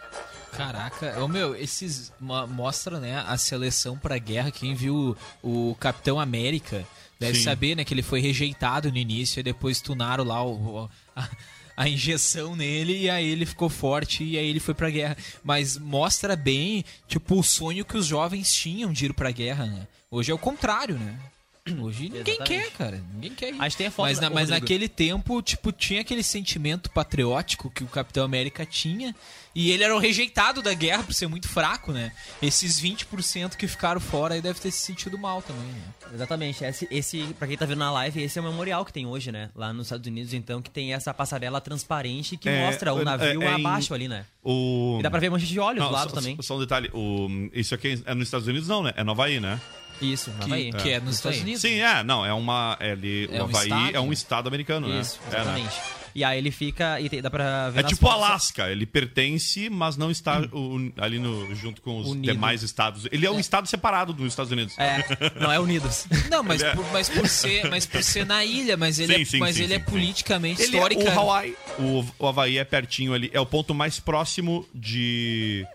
[0.52, 4.50] Caraca, ô meu, esses mo- mostra, né, a seleção pra guerra.
[4.50, 6.86] Quem viu o, o Capitão América
[7.20, 7.44] deve Sim.
[7.44, 11.28] saber, né, que ele foi rejeitado no início e depois tunaram lá o, o- a,
[11.76, 15.16] a injeção nele e aí ele ficou forte e aí ele foi pra guerra.
[15.44, 19.86] Mas mostra bem, tipo, o sonho que os jovens tinham de ir pra guerra, né?
[20.10, 21.18] Hoje é o contrário, né?
[21.80, 22.44] Hoje ninguém Exatamente.
[22.44, 23.04] quer, cara.
[23.14, 26.90] Ninguém quer gente tem a foto mas, na- mas naquele tempo, tipo, tinha aquele sentimento
[26.90, 29.14] patriótico que o Capitão América tinha.
[29.54, 32.12] E ele era o rejeitado da guerra por ser muito fraco, né?
[32.42, 35.80] Esses 20% que ficaram fora aí deve ter se sentido mal também, né?
[36.12, 36.62] Exatamente.
[36.62, 39.32] Esse, esse, pra quem tá vendo na live, esse é o memorial que tem hoje,
[39.32, 39.48] né?
[39.56, 43.04] Lá nos Estados Unidos, então, que tem essa passarela transparente que É, mostra o é-
[43.04, 44.26] navio é em- abaixo ali, né?
[44.44, 44.98] O...
[45.00, 46.36] E dá pra ver mancha de óleo Não, do lado só, também.
[46.42, 47.26] Só um detalhe, o...
[47.54, 48.92] isso aqui é nos Estados Unidos não, né?
[48.94, 49.58] É no Havaí, né?
[50.00, 50.72] Isso, no que, Havaí.
[50.72, 51.42] que é nos Isso Estados aí.
[51.44, 51.60] Unidos.
[51.62, 52.76] Sim, é, não, é uma.
[52.80, 55.00] Ele, É o um Havaí estado, é um estado americano, né?
[55.00, 55.40] Isso, É, né?
[55.40, 55.76] exatamente.
[56.14, 56.98] E aí ele fica.
[56.98, 61.18] E dá pra ver É tipo fotos- Alasca, ele pertence, mas não está o- ali
[61.18, 62.32] no, junto com os Unido.
[62.32, 63.06] demais estados.
[63.12, 64.74] Ele é um estado separado dos Estados Unidos.
[64.78, 65.04] É,
[65.38, 66.06] não é Unidos.
[66.30, 69.20] Não, mas é- por, mas por ser, mas por ser na ilha, mas ele, Sim,
[69.20, 69.90] é, sim, mas sim, ele sim, é sim.
[69.90, 71.04] politicamente Ele é, histórica.
[71.04, 73.30] o Hawaii, o, o Havaí é pertinho ali.
[73.34, 75.66] É o ponto mais próximo de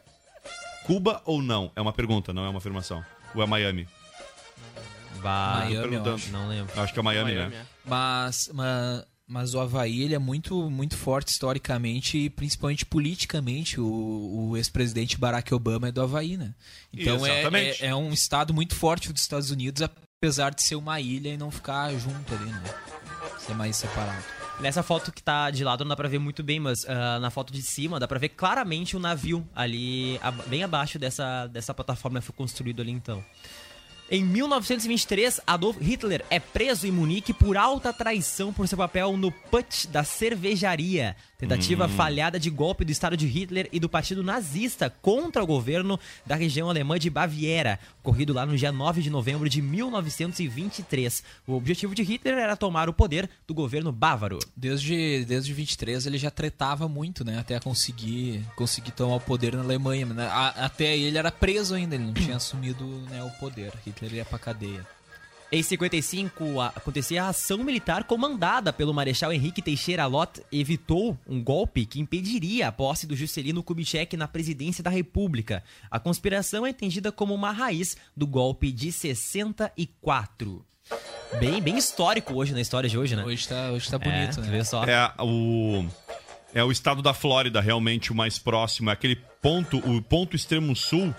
[0.85, 1.71] Cuba ou não?
[1.75, 3.05] É uma pergunta, não é uma afirmação.
[3.35, 3.87] Ou é Miami?
[5.21, 6.15] Bah, Miami, eu perguntando.
[6.15, 6.31] acho.
[6.31, 6.81] não lembro.
[6.81, 7.61] Acho que é Miami, Miami, né?
[7.61, 7.65] é.
[7.89, 13.79] Mas, mas, mas o Havaí ele é muito, muito forte historicamente e principalmente politicamente.
[13.79, 16.53] O, o ex-presidente Barack Obama é do Havaí, né?
[16.93, 17.83] Então é, Exatamente.
[17.83, 21.37] é, é um estado muito forte dos Estados Unidos, apesar de ser uma ilha e
[21.37, 22.63] não ficar junto ali, né?
[23.39, 24.23] Ser mais separado.
[24.59, 27.31] Nessa foto que tá de lado não dá pra ver muito bem, mas ah, na
[27.31, 31.73] foto de cima dá pra ver claramente o navio ali, ab- bem abaixo dessa, dessa
[31.73, 33.23] plataforma que foi construído ali então.
[34.13, 39.31] Em 1923, Adolf Hitler é preso em Munique por alta traição por seu papel no
[39.31, 41.15] putsch da cervejaria.
[41.41, 45.99] Tentativa falhada de golpe do Estado de Hitler e do Partido Nazista contra o governo
[46.23, 51.23] da região alemã de Baviera, ocorrido lá no dia 9 de novembro de 1923.
[51.47, 54.37] O objetivo de Hitler era tomar o poder do governo bávaro.
[54.55, 57.39] Desde, desde 23 ele já tretava muito, né?
[57.39, 60.05] Até conseguir, conseguir tomar o poder na Alemanha.
[60.05, 60.27] né?
[60.27, 63.73] A- até ele era preso ainda, ele não tinha assumido né, o poder.
[63.85, 64.85] Hitler ia pra cadeia.
[65.53, 71.43] Em 55, a- acontecia a ação militar comandada pelo Marechal Henrique Teixeira Lott evitou um
[71.43, 75.61] golpe que impediria a posse do Juscelino Kubitschek na presidência da República.
[75.89, 80.65] A conspiração é entendida como uma raiz do golpe de 64.
[81.37, 83.23] Bem, bem histórico hoje na história de hoje, né?
[83.25, 84.49] Hoje tá, hoje tá bonito, é, né?
[84.51, 84.85] Vê só.
[84.85, 85.85] É o
[86.53, 90.75] é o estado da Flórida realmente o mais próximo, é aquele ponto, o ponto extremo
[90.75, 91.13] sul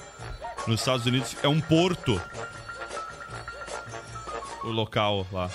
[0.67, 2.21] nos Estados Unidos é um porto.
[4.65, 5.51] O local lá.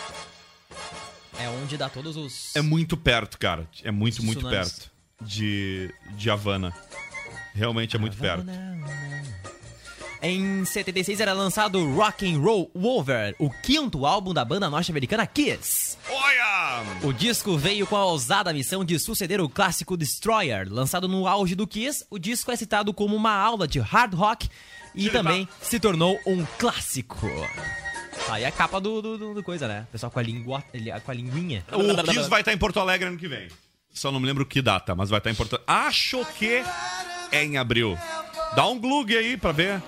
[1.40, 2.56] É onde dá todos os.
[2.56, 3.68] É muito perto, cara.
[3.84, 4.70] É muito, muito tsunamis.
[4.70, 4.92] perto
[5.22, 6.74] de de Havana.
[7.54, 8.46] Realmente é muito perto.
[10.22, 15.96] Em 76 era lançado Rock and Roll Over, o quinto álbum da banda norte-americana Kiss.
[16.10, 16.84] Olha!
[17.04, 20.68] O disco veio com a ousada missão de suceder o clássico Destroyer.
[20.72, 24.50] Lançado no auge do Kiss, o disco é citado como uma aula de hard rock
[24.96, 27.28] e também se tornou um clássico.
[28.30, 29.86] Aí a capa do, do, do- do coisa, né?
[29.88, 30.64] O pessoal com a, língua,
[31.06, 31.64] com a linguinha.
[31.72, 33.48] O Kiss vai estar em Porto Alegre ano que vem.
[33.94, 36.62] Só não me lembro que data, mas vai estar em Porto Acho que
[37.32, 37.98] é em abril.
[38.56, 39.82] Dá um glug aí pra ver.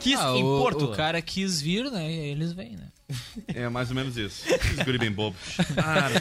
[0.00, 0.86] Kiss Ah, em o, Porto.
[0.86, 2.02] o cara quis vir, né?
[2.10, 2.88] E aí eles vêm, né?
[3.54, 4.44] É mais ou menos isso.
[4.52, 5.38] Esses guri bem bobos.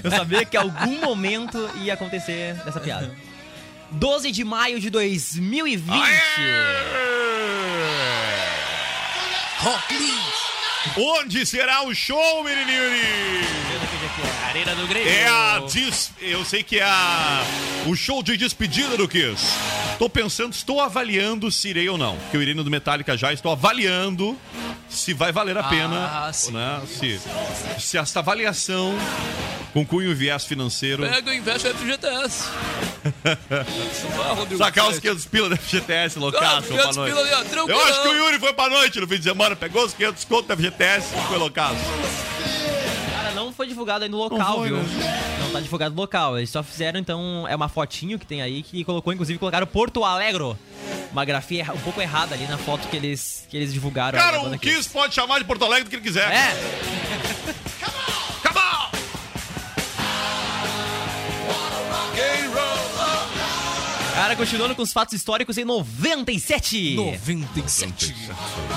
[0.03, 3.15] Eu sabia que em algum momento ia acontecer essa piada.
[3.91, 5.93] 12 de maio de 2020.
[10.97, 12.83] Onde será o show, menininho?
[14.53, 15.09] Arena do Grêmio.
[15.09, 16.11] É a dis...
[16.21, 17.43] Eu sei que é a...
[17.87, 19.43] o show de despedida do Kiss.
[19.97, 22.15] Tô pensando, estou avaliando se irei ou não.
[22.17, 24.37] Porque eu irei no do Metallica já, estou avaliando
[24.87, 26.05] se vai valer a pena.
[26.05, 26.31] Ah.
[26.51, 26.81] Né?
[26.85, 27.19] Se,
[27.79, 28.95] se essa avaliação
[29.73, 31.01] com cunho viés financeiro.
[31.01, 32.43] Pega e investe no FGTS.
[34.55, 37.11] Sacar os 500 pila da FGTS, loucaço, Ah, pra 500 noite.
[37.11, 37.79] pila ali, ó, tranquilo.
[37.79, 40.23] Eu acho que o Yuri foi pra noite no fim de semana, pegou os 500
[40.25, 41.75] conto da FGTS e foi loucaço.
[43.53, 44.77] Foi divulgado aí no local, foi, viu?
[44.77, 45.37] né?
[45.39, 46.37] Não tá divulgado no local.
[46.37, 50.03] Eles só fizeram, então, é uma fotinho que tem aí que colocou, inclusive, colocaram Porto
[50.03, 50.55] Alegre.
[51.11, 54.17] Uma grafia um pouco errada ali na foto que eles, que eles divulgaram.
[54.17, 54.75] aí Cara, o Kiss.
[54.77, 56.31] Kiss pode chamar de Porto Alegre do que ele quiser.
[56.31, 56.53] É,
[64.13, 66.95] cara, continuando com os fatos históricos em 97.
[66.95, 68.15] 97.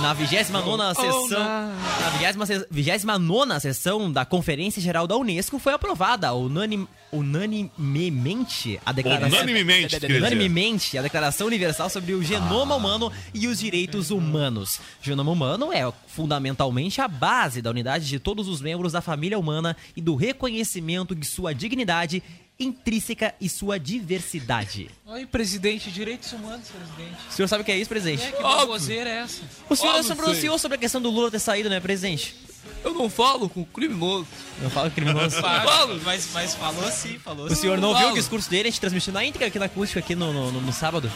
[0.01, 8.81] Na 29 sessão, na 29 sessão da Conferência Geral da Unesco foi aprovada unanim, unanimemente
[8.85, 14.81] a declaração Unanimemente, unanimemente a Declaração Universal sobre o Genoma Humano e os Direitos Humanos.
[15.03, 19.39] O genoma humano é fundamentalmente a base da unidade de todos os membros da família
[19.39, 22.23] humana e do reconhecimento de sua dignidade
[22.59, 24.89] intrínseca e sua diversidade.
[25.07, 27.17] Oi, presidente, direitos humanos, presidente.
[27.29, 28.25] O senhor sabe o que é isso, presidente?
[28.25, 29.43] É, que baboseira é essa?
[29.69, 32.35] O senhor Óbvio, se pronunciou sobre a questão do Lula ter saído, né, presidente?
[32.83, 34.27] Eu não falo com criminoso.
[34.63, 35.37] Eu falo criminoso.
[35.41, 36.01] Falo.
[36.05, 38.19] Mas, mas falou sim, falou O senhor não ouviu o falo.
[38.19, 38.69] discurso dele?
[38.69, 41.11] A gente transmitiu na íntegra aqui na acústica aqui no, no, no- no sábado.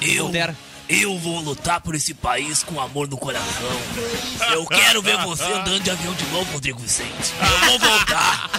[0.00, 0.54] Eu, Voltaire.
[0.88, 3.70] Eu vou lutar por esse país com amor no coração.
[4.52, 7.32] Eu quero ver você andando de avião de novo, Rodrigo Vicente.
[7.40, 8.50] Eu vou voltar.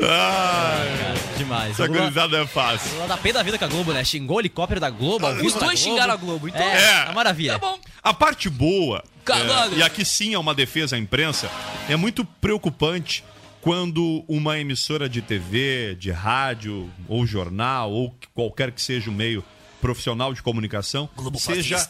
[0.00, 1.70] Ai, Demais.
[1.72, 2.90] essa gurizada é fácil.
[2.90, 4.04] o Lula dá pé da vida com a Globo, né?
[4.04, 5.76] Xingou o helicóptero da Globo, Os dois Globo.
[5.76, 6.60] xingaram a Globo, então.
[6.62, 7.04] É, É.
[7.06, 7.52] uma maravilha.
[7.52, 7.78] Tá bom.
[8.02, 11.50] A parte boa, É, e aqui sim é uma defesa à imprensa.
[11.88, 13.24] É muito preocupante
[13.60, 19.44] quando uma emissora de TV, de rádio, ou jornal, ou qualquer que seja o meio
[19.80, 21.88] profissional de comunicação, Globo seja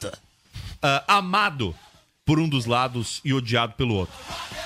[0.82, 1.74] ah, amado
[2.24, 4.14] por um dos lados e odiado pelo outro.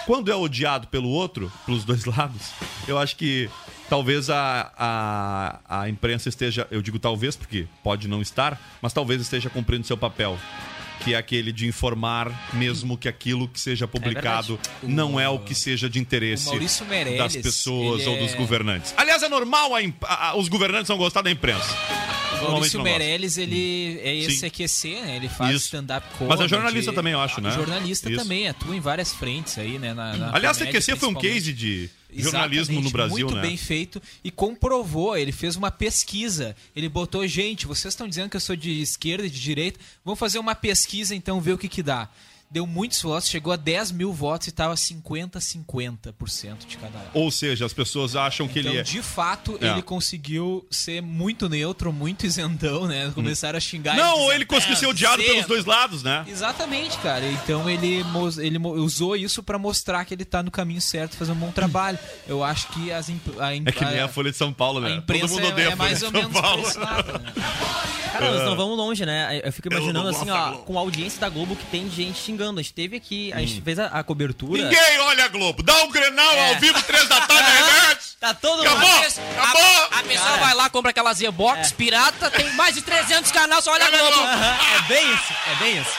[0.04, 2.50] Quando é odiado pelo outro, pelos dois lados,
[2.88, 3.48] eu acho que
[3.88, 9.20] talvez a, a, a imprensa esteja, eu digo talvez porque pode não estar, mas talvez
[9.20, 10.38] esteja cumprindo seu papel.
[11.04, 15.52] Que é aquele de informar, mesmo que aquilo que seja publicado não é o que
[15.52, 16.48] seja de interesse
[16.84, 18.94] Meirelles, das pessoas ou dos é- governantes.
[18.96, 21.76] Aliás, é normal a- os governantes não gostar da imprensa.
[22.50, 22.82] Maurício.
[22.82, 24.50] Meirelles, ele é esse Sim.
[24.50, 25.16] QC, né?
[25.16, 26.44] Ele faz stand-up Mas comedy.
[26.44, 27.50] é jornalista também, eu acho, né?
[27.50, 28.22] Jornalista Isso.
[28.22, 29.94] também, atua em várias frentes aí, né?
[29.94, 33.42] Na, na Aliás, comédia, foi um case de jornalismo Exatamente, no Brasil, muito né?
[33.42, 35.16] bem feito e comprovou.
[35.16, 36.54] Ele fez uma pesquisa.
[36.76, 39.80] Ele botou, gente, vocês estão dizendo que eu sou de esquerda e de direita.
[40.04, 42.08] Vamos fazer uma pesquisa então, ver o que que dá.
[42.52, 47.10] Deu muitos votos, chegou a 10 mil votos e estava 50-50% de cada lado.
[47.14, 48.82] Ou seja, as pessoas acham que Então, ele é.
[48.82, 49.68] de fato, É.
[49.68, 53.10] ele conseguiu ser muito neutro, muito isentão, né?
[53.14, 55.32] Começaram a xingar Não, dizendo, ele conseguiu "É, ser odiado isento".
[55.34, 56.24] pelos dois lados, né?
[56.28, 57.24] Exatamente, cara.
[57.26, 58.04] Então ele,
[58.38, 61.98] ele usou isso pra mostrar que ele tá no caminho certo, fazer um bom trabalho.
[62.28, 64.78] Eu acho que as imp- a, imp- É que nem a Folha de São Paulo,
[64.80, 64.92] né?
[64.92, 66.62] a imprensa Todo mundo odeia é, a é Folha mais ou São menos Paulo.
[66.78, 67.32] lado, né?
[68.12, 68.44] Cara, nós É.
[68.44, 69.40] não vamos longe, né?
[69.42, 72.41] Eu fico imaginando assim, ó, com a audiência da Globo que tem gente xingando.
[72.50, 73.62] A gente teve aqui, a gente Hum.
[73.64, 74.62] fez a, a cobertura.
[74.62, 75.62] Ninguém olha a Globo.
[75.62, 76.48] Dá um Grenal É.
[76.54, 78.02] ao vivo, três da tarde.
[78.22, 78.88] Tá todo Acabou!
[78.88, 79.04] mundo.
[79.36, 79.88] Acabou!
[79.90, 83.72] A, a pessoa vai lá, compra aquela Z-Box pirata, tem mais de 300 canais, só
[83.72, 84.20] olha a Globo.
[84.20, 85.90] Aham, é bem isso, é bem isso.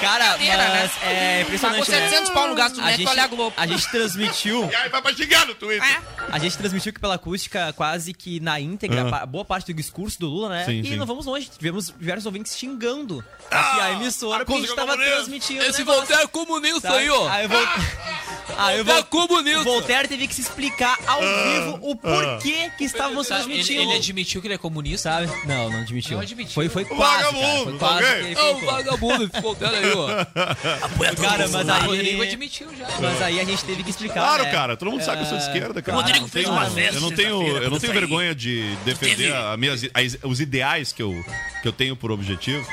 [0.00, 0.90] Cara, mas né?
[1.04, 1.80] é impressionante.
[1.80, 3.54] Pagou 700 pau no gasto do a net gente, pra olhar a Globo.
[3.56, 4.68] A gente transmitiu.
[4.70, 6.00] E aí vai pra xingar no Twitter.
[6.30, 9.10] A gente transmitiu que pela acústica, quase que na íntegra, Ah.
[9.10, 10.64] pa- boa parte do discurso do Lula, né?
[10.64, 10.96] Sim, e sim.
[10.96, 15.14] não vamos longe, tivemos diversos ouvintes xingando aqui a emissora porque a gente tava comunista.
[15.16, 15.62] transmitindo.
[15.64, 16.98] Esse Voltaire comunista sabe?
[16.98, 17.28] aí, ó.
[17.28, 17.60] Aí eu vou.
[18.58, 18.94] Aí eu vou.
[18.94, 19.62] Voltaire comunista.
[19.64, 23.82] Voltaire teve que se explicar ao vivo o porquê que estávamos Sabe, ele, transmitindo.
[23.90, 25.10] ele admitiu que ele é comunista?
[25.10, 25.26] Sabe?
[25.46, 26.16] Não, não admitiu.
[26.16, 26.54] Não admitiu.
[26.54, 27.32] Foi, foi quase, cara.
[27.32, 28.08] Foi Vagabundo, quase ok?
[28.10, 28.70] que ele É o colocou.
[28.72, 30.86] vagabundo, esse Voltaire aí, ó.
[30.86, 31.84] Apoiador Cara, do mas Bolsonaro.
[31.84, 32.28] O Rodrigo aí.
[32.28, 32.86] admitiu já.
[33.00, 34.14] Mas aí a gente teve que explicar.
[34.14, 34.50] Claro, né?
[34.50, 34.76] cara.
[34.76, 35.98] Todo mundo sabe que eu sou de esquerda, cara.
[35.98, 39.56] O Rodrigo fez uma festa Eu não tenho, eu não tenho vergonha de defender a
[39.56, 39.82] minhas,
[40.22, 41.14] os ideais que eu,
[41.62, 42.66] que eu tenho por objetivo.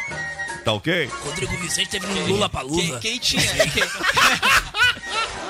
[0.63, 1.09] Tá ok?
[1.23, 2.99] Rodrigo Vicente teve no Lula Palusa.
[2.99, 3.41] Quem, quem tinha?
[3.41, 3.83] Quem,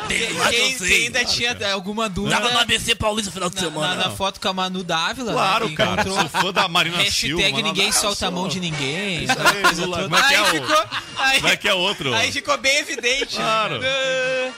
[0.07, 0.87] Teve lá que eu quem- sei.
[0.89, 2.35] quem ainda tinha alguma dúvida?
[2.35, 3.95] Tava no ABC Paulista no final de na, semana.
[3.95, 5.33] na- na foto com a Manu Dávila.
[5.33, 6.01] Claro, né, cara.
[6.01, 7.41] encontrou- Sou fã da Marina Silva.
[7.43, 9.23] Hashtag ninguém Ah, solta a mão de ninguém.
[9.23, 9.97] Isso aí, coisa Lula.
[9.97, 10.09] toda.
[10.09, 10.85] Como é que é aí, ficou,
[11.17, 12.13] aí, Como é que é outro?
[12.13, 13.35] aí ficou bem evidente.
[13.35, 13.79] Claro.
[13.83, 14.51] É.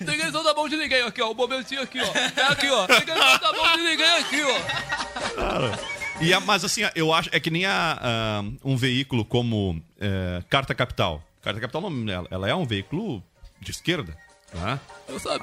[0.00, 1.30] Ninguém solta a mão de ninguém aqui, ó.
[1.30, 2.12] O momentinho aqui, ó.
[2.40, 2.86] É aqui, ó.
[2.88, 5.30] Ninguém solta a mão de ninguém aqui, ó.
[5.34, 5.78] Claro.
[6.22, 7.28] E a- mas assim, eu acho.
[7.32, 11.22] É que nem a, a- um veículo como é, Carta Capital.
[11.42, 13.22] Carta Capital, não, ela, ela é um veículo
[13.60, 14.16] de esquerda.
[14.52, 14.80] Né?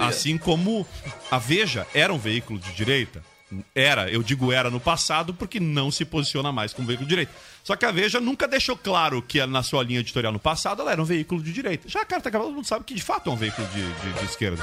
[0.08, 0.86] Assim como
[1.32, 3.24] a Veja era um veículo de direita.
[3.74, 7.32] Era, eu digo era no passado porque não se posiciona mais como veículo de direita.
[7.64, 10.92] Só que a Veja nunca deixou claro que na sua linha editorial no passado ela
[10.92, 11.88] era um veículo de direita.
[11.88, 14.20] Já a Carta Capital todo mundo sabe que de fato é um veículo de, de-
[14.20, 14.62] de esquerda.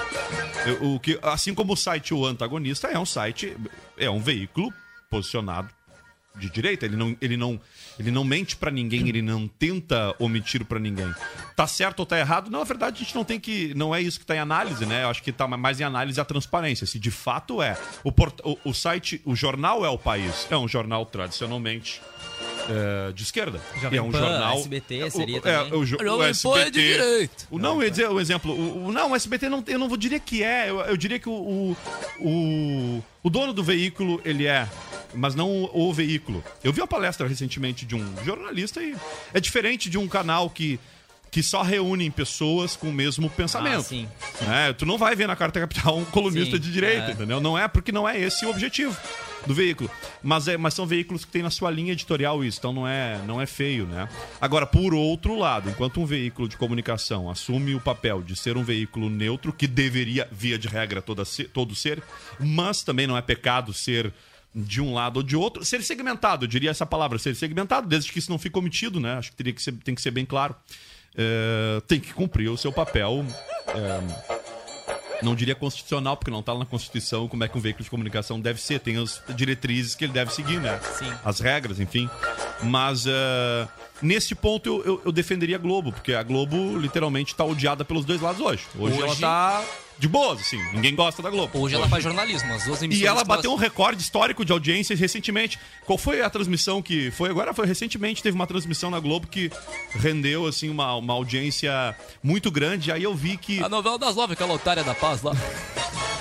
[0.67, 3.57] Eu- o que, assim como o site O Antagonista é um site,
[3.97, 4.71] é um veículo
[5.09, 5.71] posicionado
[6.37, 6.85] de direita.
[6.87, 7.61] Ele não, ele não,
[7.99, 11.13] ele não mente pra ninguém, ele não tenta omitir pra ninguém.
[11.57, 12.51] Tá certo ou tá errado?
[12.51, 14.85] Não, na verdade a gente não tem que, não é isso que tá em análise,
[14.87, 15.05] né?
[15.05, 16.87] Eu acho que tá mais em análise a transparência.
[16.87, 20.57] Se de fato é o, port, o, o site, o jornal é o país, é
[20.57, 22.01] um jornal tradicionalmente
[22.69, 23.61] é, de esquerda.
[23.81, 24.59] Jovem é um Pan, jornal.
[24.59, 25.71] SBT seria o, também.
[25.71, 26.71] É, o, jo- o Jovem Pan é SBT.
[26.71, 27.45] de direita.
[27.51, 28.53] O, não, eu ia dizer o exemplo.
[28.53, 30.69] O, o- não, o SBT não, eu não vou diria que é.
[30.71, 31.77] Eu, eu diria que o, o,
[32.21, 34.69] o, o dono do veículo, ele é.
[35.15, 36.43] Mas não o, veículo.
[36.63, 38.95] Eu vi uma palestra recentemente de um jornalista e
[39.33, 40.79] é diferente de um canal que,
[41.31, 43.81] que só reúne pessoas com o mesmo pensamento.
[43.81, 44.09] Ah, sim.
[44.43, 44.73] né?
[44.73, 47.13] Tu não vai ver na Carta Capital um colunista Sim, de direita, é.
[47.13, 47.41] entendeu?
[47.41, 48.97] Não é porque não é esse o objetivo
[49.47, 49.91] do veículo.
[50.23, 53.21] Mas, é, mas são veículos que têm na sua linha editorial isso, então não é,
[53.27, 54.09] não é feio, né?
[54.41, 58.65] Agora, por outro lado, enquanto um veículo de comunicação assume o papel de ser um
[58.65, 62.03] veículo neutro, que deveria, via de regra, toda ser, todo ser,
[62.39, 64.13] mas também não é pecado ser
[64.55, 68.13] de um lado ou de outro, ser segmentado, eu diria essa palavra, ser segmentado, desde
[68.13, 69.15] que isso não fique omitido, né?
[69.15, 70.55] Acho que, teria que ser, tem que ser bem claro.
[71.17, 73.25] É, tem que cumprir o seu papel.
[73.69, 74.45] é,
[75.23, 78.39] não diria constitucional, porque não está na Constituição como é que um veículo de comunicação
[78.39, 78.81] deve ser.
[78.81, 80.79] Tem as diretrizes que ele deve seguir, né?
[80.99, 81.11] Sim.
[81.25, 82.11] As regras, enfim.
[82.63, 83.69] Mas eh,
[84.03, 88.05] nesse ponto eu, eu- eu defenderia a Globo, porque a Globo literalmente está odiada pelos
[88.05, 88.65] dois lados hoje.
[88.79, 89.65] Hoje, ela Hoje- está
[89.99, 90.59] de boas, assim.
[90.73, 91.59] Ninguém gosta da Globo.
[91.59, 93.03] Hoje ela faz jornalismo, as duas emissoras.
[93.03, 95.59] E ela bateu um recorde histórico de audiências recentemente.
[95.85, 97.55] Qual foi a transmissão que foi agora?
[97.55, 99.51] Foi recentemente, teve uma transmissão na Globo que
[99.93, 102.91] rendeu, assim, uma, uma audiência muito grande.
[102.91, 103.63] Aí eu vi que...
[103.63, 105.33] A novela das nove, aquela otária da paz lá.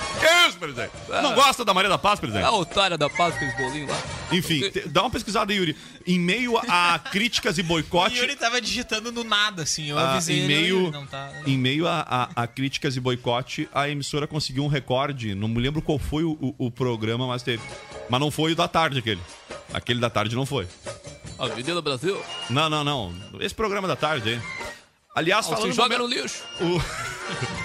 [0.48, 0.92] Isso, presidente?
[1.08, 2.44] Não gosta da Maria da Paz, presidente?
[2.44, 3.96] A otária da paz, aqueles bolinhos lá.
[4.32, 5.76] Enfim, te- dá uma pesquisada aí, Yuri.
[6.06, 8.16] Em meio a críticas e O boicote...
[8.16, 9.90] Yuri tava digitando no nada, assim.
[9.90, 11.30] Eu Ah, avisei em ele, meio, ele não tá...
[11.46, 12.00] em meio a,
[12.36, 15.34] a- a críticas e boicote, a emissora conseguiu um recorde.
[15.34, 17.62] Não me lembro qual foi o, o- o programa, mas teve.
[18.08, 19.20] Mas não foi o da tarde aquele.
[19.72, 20.66] Aquele da tarde não foi.
[21.38, 22.20] Avenida Brasil.
[22.50, 23.14] Não, não, não.
[23.40, 24.40] Esse programa da tarde aí.
[25.14, 26.42] Aliás, Ah, falando se joga momento- no lixo.
[26.60, 26.80] o-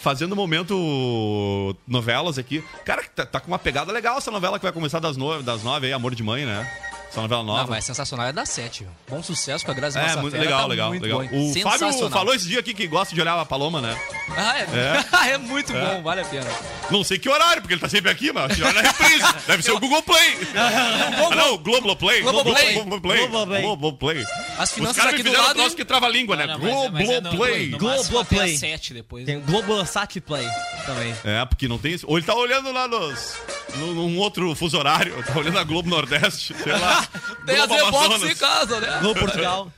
[0.00, 2.64] Fazendo momento novelas aqui.
[2.84, 5.42] Cara, tá, tá com uma pegada legal essa novela que vai começar das, no...
[5.42, 6.66] das nove aí, Amor de Mãe, né?
[7.10, 7.62] Essa novela nova.
[7.62, 8.86] Não, mas é sensacional, é da sete.
[9.08, 11.24] Bom sucesso com a Grazi É, muito legal, tá legal, muito legal.
[11.26, 11.50] bom.
[11.50, 14.00] O Fábio falou esse dia aqui que gosta de olhar a Paloma, né?
[14.36, 14.62] Ah, é?
[14.62, 15.30] É.
[15.34, 15.80] É, muito É.
[15.96, 16.48] bom, vale a pena.
[16.88, 19.24] Não sei que horário, porque ele tá sempre aqui, mas que olha na reprise.
[19.46, 20.38] Deve ser o Google Play.
[20.56, 22.22] Ah, não, o Globoplay.
[22.22, 22.74] Globoplay.
[22.74, 23.26] Globoplay.
[23.26, 23.62] Globoplay.
[23.62, 24.26] Globoplay.
[24.60, 25.56] As Os finanças aqui do fizeram lado.
[25.56, 26.46] troço que trava a língua, né?
[26.46, 27.68] Não, mas- mas é no- Globoplay.
[27.70, 28.58] Globoplay.
[28.92, 29.24] depois.
[29.24, 30.46] Tem Globosat Play
[30.86, 31.14] também.
[31.24, 31.92] É, porque não tem...
[31.94, 33.36] esse- Ou ele tá olhando lá nos...
[33.76, 35.14] Num, num outro fuso horário.
[35.24, 37.06] Tá olhando a Globo Nordeste, sei lá.
[37.46, 38.30] Tem a Globo Z-Box Amazonas.
[38.30, 38.98] em casa, né?
[39.00, 39.72] Globo Portugal.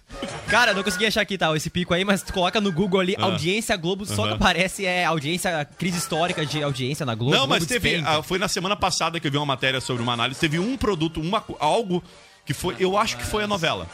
[0.48, 3.14] Cara, não consegui achar aqui, tá, esse pico aí, mas tu coloca no Google ali,
[3.18, 3.24] Ah.
[3.24, 7.34] audiência Globo, só que aparece é audiência, crise histórica de audiência na Globo.
[7.36, 8.02] Não, mas Globo teve.
[8.04, 10.40] ah, foi na semana passada que eu vi uma matéria sobre uma análise.
[10.40, 12.02] Teve um produto, uma, algo
[12.46, 12.74] que foi.
[12.78, 13.86] Eu acho que foi a novela.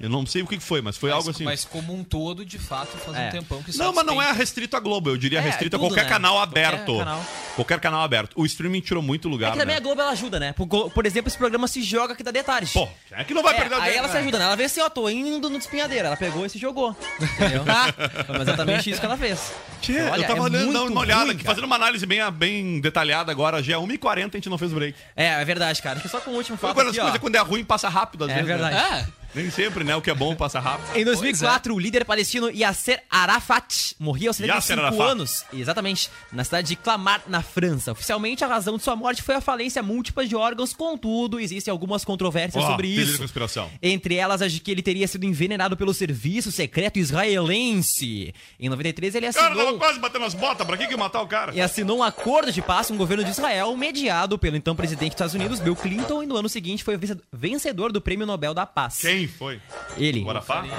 [0.00, 1.44] Eu não sei o que foi, mas foi Mas, algo assim.
[1.44, 3.28] mas como um todo, de fato, faz É.
[3.28, 5.78] um tempão que Não, mas não é restrito a Globo, eu diria É, restrito a
[5.78, 6.08] tudo, qualquer né?
[6.08, 6.98] canal Qualquer aberto.
[6.98, 7.26] canal.
[7.54, 8.32] Qualquer canal aberto.
[8.34, 9.48] O streaming tirou muito lugar.
[9.48, 9.80] É que também né?
[9.80, 10.52] a Globo ela ajuda, né?
[10.54, 12.72] Por, por exemplo, esse programa se joga aqui da de tarde.
[12.72, 14.20] Pô, é que não vai É, perder o aí ela se né?
[14.20, 14.44] ajuda, né?
[14.46, 16.06] Ela vê assim, ó, tô indo no despenhadeiro.
[16.06, 16.96] Ela pegou e se jogou.
[17.20, 17.62] Entendeu?
[18.26, 19.52] Foi exatamente isso que ela fez.
[19.82, 22.06] Tchê, Então, olha, eu tava é olhando, dando muito uma olhada ruim, fazendo uma análise
[22.06, 23.62] bem, bem detalhada agora.
[23.62, 24.96] Já é 1h40 a gente não fez break.
[25.14, 25.96] É, é verdade, cara.
[25.96, 27.02] Acho que só com o último Foi fato aqui, ó.
[27.02, 28.48] coisas, quando é ruim, passa rápido às É vezes.
[28.48, 28.56] né?
[28.56, 28.94] verdade.
[29.06, 29.19] É.
[29.34, 29.94] Nem sempre, né?
[29.96, 30.96] O que é bom passa rápido.
[30.96, 35.10] Em 2004, o líder palestino Yasser Arafat morria aos Yasser 75 Arafat.
[35.12, 37.92] anos, exatamente, na cidade de Clamart, na França.
[37.92, 42.04] Oficialmente, a razão de sua morte foi a falência múltipla de órgãos, contudo, existem algumas
[42.04, 43.20] controvérsias Ó, sobre teoria de isso.
[43.20, 43.70] conspiração.
[43.82, 48.34] Entre elas, a de que ele teria sido envenenado pelo serviço secreto israelense.
[48.58, 49.78] Em 93, ele Cara, tava assinou...
[49.78, 50.66] quase batendo as botas.
[50.66, 51.54] Pra que que matar o cara?
[51.54, 55.10] E assinou um acordo de paz com o governo de Israel, mediado pelo então presidente
[55.10, 58.54] dos Estados Unidos, Bill Clinton, e no ano seguinte foi vence- vencedor do Prêmio Nobel
[58.54, 58.98] da Paz.
[59.00, 59.60] Quem foi?
[59.96, 60.22] Ele.
[60.22, 60.30] O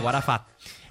[0.07, 0.45] Arafat.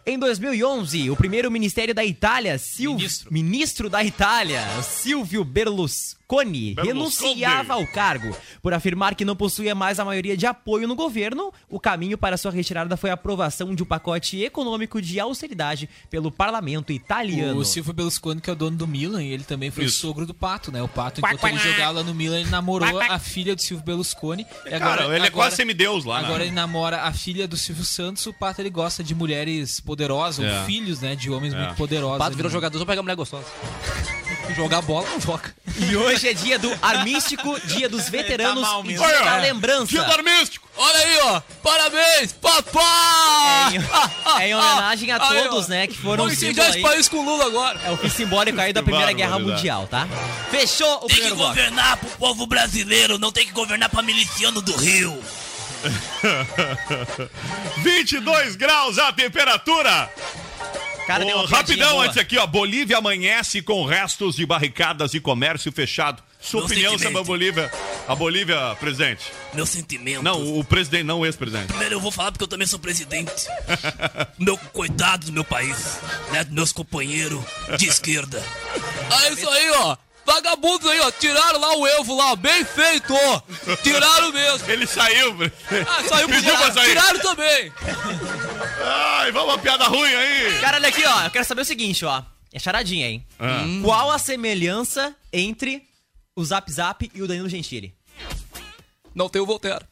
[0.06, 2.94] Em 2011, o primeiro ministério da Itália, Sil...
[2.96, 3.32] Ministro.
[3.32, 6.74] ministro da Itália, Silvio Berlusconi, Berlusconi.
[6.74, 11.52] renunciava ao cargo por afirmar que não possuía mais a maioria de apoio no governo.
[11.68, 16.30] O caminho para sua retirada foi a aprovação de um pacote econômico de austeridade pelo
[16.30, 17.58] parlamento italiano.
[17.58, 20.00] O Silvio Berlusconi, que é o dono do Milan, e ele também foi Isso.
[20.00, 20.82] sogro do Pato, né?
[20.82, 24.46] O Pato, enquanto ele jogava lá no Milan, ele namorou a filha do Silvio Berlusconi.
[24.66, 26.26] E Cara, ele é quase semideus lá, né?
[26.26, 28.26] Agora ele namora a filha do Silvio Santos.
[28.26, 30.60] O Pato, ele gosta de mulheres poderosas, É.
[30.60, 31.14] ou filhos, né?
[31.16, 31.58] De homens É.
[31.58, 32.16] muito poderosos.
[32.16, 33.46] O Pato virou não- jogador só pra pegar mulher gostosa.
[34.56, 35.54] Jogar bola, não joga.
[35.78, 39.86] E hoje é dia do armístico, dia dos veteranos mal e dia da lembrança.
[39.86, 40.68] Dia do armístico!
[40.76, 41.40] Olha aí, ó.
[41.62, 43.78] Parabéns, papai!
[44.40, 45.68] É em homenagem a Aí, todos, ó.
[45.68, 46.82] né, que foram Vamos incendiar esse aí.
[46.82, 47.78] país com o Lula agora.
[47.84, 49.38] É o fim simbólico aí da Primeira Guerra.
[49.38, 50.06] Mundial, tá?
[50.50, 51.54] Fechou o Tem que primeiro bloco.
[51.54, 55.20] governar pro povo brasileiro, não tem que governar pra miliciano do Rio.
[57.78, 60.10] 22 graus a temperatura!
[61.06, 62.04] Cara, Ô, rapidão boa.
[62.04, 62.46] antes aqui, ó.
[62.46, 66.22] Bolívia amanhece com restos de barricadas e comércio fechado.
[66.40, 67.12] Sua Meu opinião sentimento.
[67.12, 67.72] sobre a Bolívia?
[68.08, 69.24] A Bolívia, presidente?
[69.52, 70.22] Meu sentimento.
[70.22, 71.66] Não, o presidente, não o ex-presidente.
[71.66, 73.46] Primeiro eu vou falar porque eu também sou presidente.
[74.38, 75.98] meu coitado do meu país,
[76.32, 76.44] né?
[76.44, 77.42] Dos meus companheiros
[77.78, 78.42] de esquerda.
[79.24, 79.96] É isso aí, ó.
[80.34, 81.10] Vagabundos aí, ó.
[81.10, 83.42] Tiraram lá o Evo lá, bem feito, ó.
[83.82, 84.70] Tiraram mesmo.
[84.70, 85.36] Ele saiu.
[85.88, 86.88] Ah, saiu Pediu pra sair.
[86.90, 87.72] Tiraram também.
[88.84, 90.60] Ai, vamos uma piada ruim aí.
[90.60, 91.24] Cara, olha aqui, ó.
[91.24, 92.22] Eu quero saber o seguinte, ó.
[92.52, 93.26] É charadinha, hein?
[93.38, 93.62] Ah.
[93.82, 95.82] Qual a semelhança entre
[96.36, 97.94] o Zap Zap e o Danilo Gentili?
[99.14, 99.84] Não tem o Voltaire.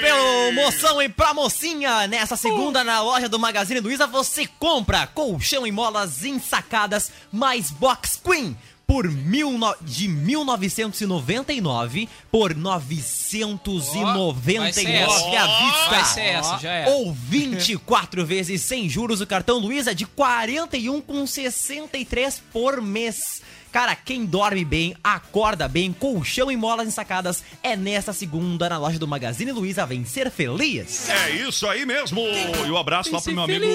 [0.00, 2.06] pelo moção e pra mocinha.
[2.06, 8.16] Nessa segunda, na loja do Magazine Luiza, você compra colchão e molas ensacadas mais box
[8.22, 8.56] queen.
[8.86, 9.74] Por mil no...
[9.80, 15.30] de 1999 por 999 Vai ser essa.
[15.36, 15.90] à vista.
[15.90, 16.88] Vai ser essa, já é.
[16.90, 23.42] Ou 24 vezes sem juros o cartão Luiza de 41,63 por mês.
[23.72, 28.98] Cara, quem dorme bem, acorda bem, colchão e molas ensacadas é nesta segunda na loja
[28.98, 29.86] do Magazine Luiza.
[29.86, 31.08] Vem ser feliz.
[31.08, 32.20] É isso aí mesmo.
[32.20, 33.66] E um abraço lá pro meu amigo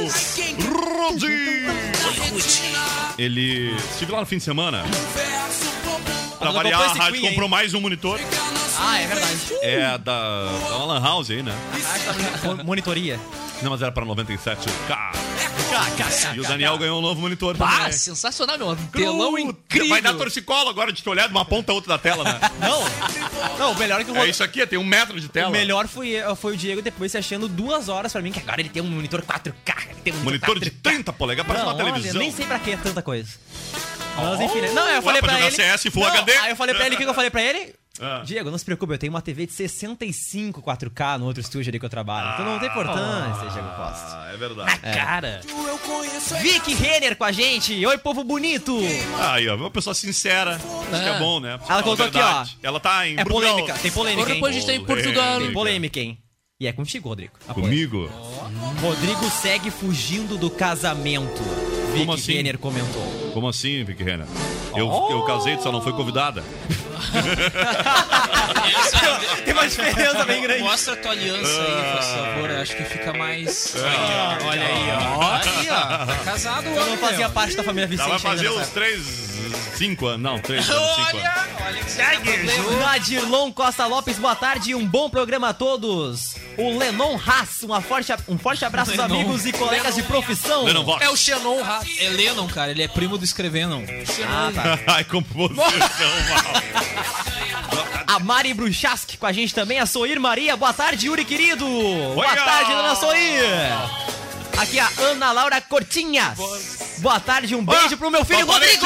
[0.69, 1.27] Rodi.
[3.17, 4.83] Ele estive lá no fim de semana.
[6.37, 8.19] Pra variar, comprou a rádio Queen, comprou mais um monitor.
[8.79, 9.35] Ah, é verdade.
[9.63, 11.51] É da, da Lan House aí, né?
[12.43, 13.19] Mo- Monitoria.
[13.63, 14.57] Não, mas era pra 97K.
[16.35, 17.91] E o Daniel ganhou um novo monitor Ah, também.
[17.93, 18.77] sensacional, meu.
[18.93, 19.89] Telão incrível.
[19.89, 22.39] Vai dar torcicolo agora de te olhar de uma ponta a outra da tela, né?
[22.59, 25.27] Não, não, o melhor é que o É Rod- isso aqui, tem um metro de
[25.29, 25.49] tela.
[25.49, 28.59] O melhor foi, foi o Diego depois se achando duas horas pra mim, que agora
[28.61, 29.75] ele tem um monitor 4K.
[29.89, 32.19] Ele tem um Monitor de 30 polegadas, parece Não, uma olha, televisão.
[32.21, 33.29] nem sei pra que é tanta coisa.
[34.15, 34.71] Mas enfim, né?
[34.71, 35.55] Não, eu Ué, falei pra pra ele.
[35.55, 36.31] CS Full Não, HD?
[36.37, 37.73] Aí eu falei pra ele, o que que eu falei pra ele?
[37.99, 38.21] Ah.
[38.23, 41.79] Diego, não se preocupe, eu tenho uma TV de 65 4K no outro estúdio ali
[41.79, 42.33] que eu trabalho.
[42.33, 44.17] Então não tem importância, Diego Costa.
[44.17, 44.79] Ah, é verdade.
[44.79, 45.41] Cara.
[45.85, 47.85] Conheço é Vicky Renner com a gente.
[47.85, 48.77] Oi, povo bonito.
[49.19, 50.57] Aí, ó, uma pessoa sincera.
[50.57, 51.59] Isso que é bom, né?
[51.67, 52.57] Ela colocou aqui, verdade.
[52.61, 54.35] Ela tá em É polêmica, tem polêmica, Agora hein?
[54.35, 55.39] depois a gente tá em Portugal.
[55.39, 56.17] Tem polêmica, hein?
[56.59, 57.33] E é contigo, Rodrigo.
[57.53, 58.09] Comigo?
[58.81, 61.41] Rodrigo segue fugindo do casamento.
[62.05, 62.33] Vicky assim?
[62.33, 63.31] Renner comentou.
[63.33, 64.25] Como assim, Vicky Renner?
[64.75, 66.43] Eu, eu casei, tu só não foi convidada.
[69.45, 70.63] Tem uma diferença bem grande.
[70.63, 72.51] Mostra a tua aliança aí, por favor.
[72.51, 73.75] Acho que fica mais.
[73.77, 75.31] Ah, olha aí, ó.
[75.31, 76.05] Aí, ó.
[76.05, 79.36] Tá casado Eu não fazia parte da família Vicente Ela vai fazer ainda uns três,
[79.75, 80.21] cinco anos.
[80.21, 81.61] Não, três anos, cinco anos.
[81.65, 82.77] olha que segue.
[82.79, 86.35] Nadirlon Costa Lopes, boa tarde e um bom programa a todos.
[86.57, 89.15] O Lenon Haas, uma forte, um forte abraço aos Lenon.
[89.15, 90.63] amigos e colegas de profissão.
[90.63, 91.05] Lennon Vox.
[91.05, 91.87] É o Xenon Rato.
[91.99, 92.71] É Lennon, cara.
[92.71, 93.83] Ele é primo do Escrevenon.
[94.27, 94.79] Ah, tá.
[94.93, 96.63] Ai, vocês são mal.
[98.07, 101.65] A Mari Bruchaski com a gente também, a Soir Maria, boa tarde, Yuri querido.
[102.15, 104.07] Boa tarde, dona Soir.
[104.57, 106.37] Aqui a Ana Laura Cortinhas.
[106.37, 106.57] Boa
[107.23, 108.85] tarde, um beijo Ah, pro meu filho Rodrigo.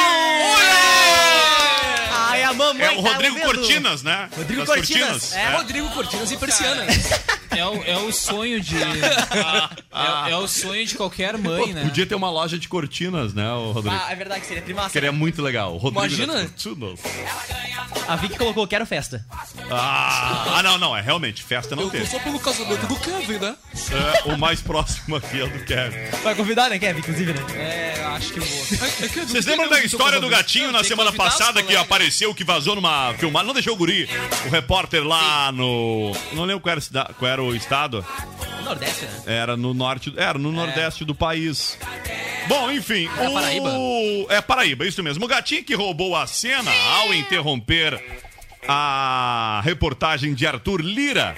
[2.14, 3.54] Ai, a mamãe É o tá Rodrigo ouvindo.
[3.58, 4.28] Cortinas, né?
[4.36, 5.50] Rodrigo Das Cortinas, é.
[5.56, 6.86] Rodrigo Cortinas e Persiana.
[7.56, 8.76] É o, é o sonho de.
[9.94, 11.82] É, é o sonho de qualquer mãe, né?
[11.84, 13.94] Podia ter uma loja de cortinas, né, o Rodrigo?
[13.94, 14.88] Ah, é verdade que seria primaça.
[14.88, 15.76] Seria muito legal.
[15.76, 16.32] Rodrigo Imagina.
[16.32, 17.00] Cortinas.
[18.08, 19.24] A Vicky colocou quero festa.
[19.70, 20.96] Ah, ah, não, não.
[20.96, 22.06] É realmente, festa não Eu teve.
[22.06, 23.54] só pelo casamento do Kevin, né?
[23.90, 25.98] É, o mais próximo aqui é o do Kevin.
[26.22, 27.40] Vai convidar, né, Kevin, inclusive, né?
[27.54, 28.64] É, acho que vou.
[29.28, 33.46] Vocês lembram da história do gatinho na semana passada que apareceu, que vazou numa filmagem?
[33.46, 34.08] Não deixou o guri,
[34.46, 36.12] o repórter lá no.
[36.32, 38.04] Não lembro qual era, qual era o estado.
[38.64, 39.22] Nordeste, né?
[39.26, 40.12] Era no norte.
[40.16, 41.78] Era no nordeste do país.
[42.48, 43.08] Bom, enfim.
[43.18, 43.34] Era o...
[43.34, 43.70] Paraíba?
[44.28, 45.24] É Paraíba, isso mesmo.
[45.24, 48.00] O gatinho que roubou a cena ao interromper
[48.68, 51.34] a reportagem de Arthur Lira,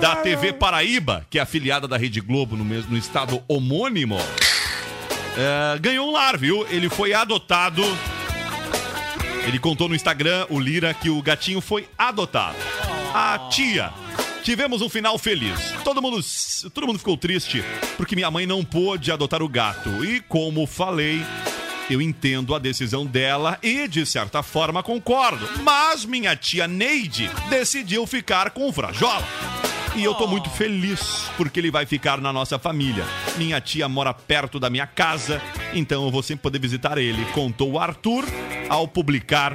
[0.00, 4.18] da TV Paraíba, que é afiliada da Rede Globo no, mesmo, no estado homônimo.
[5.36, 6.66] É, ganhou um lar, viu?
[6.68, 7.82] Ele foi adotado.
[9.46, 12.56] Ele contou no Instagram, o Lira, que o gatinho foi adotado.
[13.14, 13.90] A tia.
[14.48, 15.74] Tivemos um final feliz.
[15.84, 16.24] Todo mundo,
[16.72, 17.62] todo mundo ficou triste
[17.98, 20.02] porque minha mãe não pôde adotar o gato.
[20.02, 21.22] E como falei,
[21.90, 25.46] eu entendo a decisão dela e, de certa forma, concordo.
[25.62, 29.22] Mas minha tia Neide decidiu ficar com o Frajola.
[29.94, 33.04] E eu tô muito feliz porque ele vai ficar na nossa família.
[33.36, 35.42] Minha tia mora perto da minha casa,
[35.74, 38.24] então eu vou sempre poder visitar ele, contou o Arthur
[38.70, 39.54] ao publicar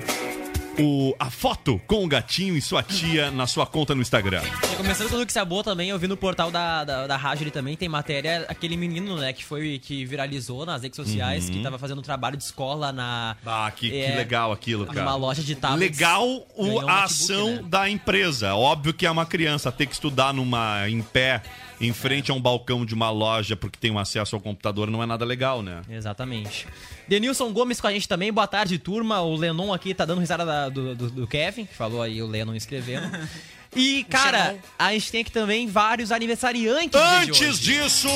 [0.80, 4.42] o, a foto com o gatinho e sua tia na sua conta no Instagram.
[4.72, 7.44] E começando com o que Sabor também, eu vi no portal da, da, da rádio
[7.44, 11.62] ali também, tem matéria, aquele menino, né, que foi, que viralizou nas redes sociais, que
[11.62, 13.36] tava fazendo trabalho de escola na...
[13.46, 15.02] Ah, que, que É, legal aquilo, cara.
[15.02, 15.98] numa loja de tablets.
[15.98, 17.64] Legal o, a ação né?
[17.68, 18.56] da empresa.
[18.56, 21.42] Óbvio que é uma criança ter que estudar numa em pé
[21.82, 25.02] em frente a um balcão de uma loja porque tem um acesso ao computador não
[25.04, 25.82] é nada legal, né?
[25.90, 26.68] Exatamente.
[27.08, 29.22] Denilson Gomes com a gente também, boa tarde, turma.
[29.22, 32.28] O Lenon aqui tá dando risada da- do, do, do Kevin, que falou aí o
[32.28, 33.10] Lenon escrevendo.
[33.76, 36.94] E, cara, a gente tem aqui também vários aniversariantes.
[36.94, 37.60] Antes hoje.
[37.60, 38.08] disso,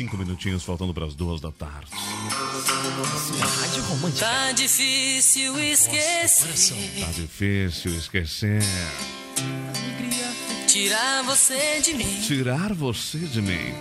[0.00, 1.90] Cinco minutinhos faltando para as duas da tarde.
[3.60, 4.24] Rádio romântica.
[4.24, 7.04] Tá difícil esquecer.
[7.04, 8.62] Tá difícil esquecer.
[10.66, 12.20] Tirar você de mim.
[12.26, 13.74] Tirar você de mim.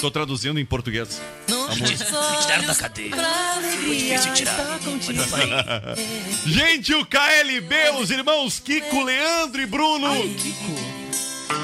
[0.00, 1.20] Tô traduzindo em português.
[1.48, 3.10] Tiraram da cadeia.
[3.10, 4.78] pra alegria difícil tirar.
[6.46, 10.06] Gente, o KLB, os irmãos Kiko, Leandro e Bruno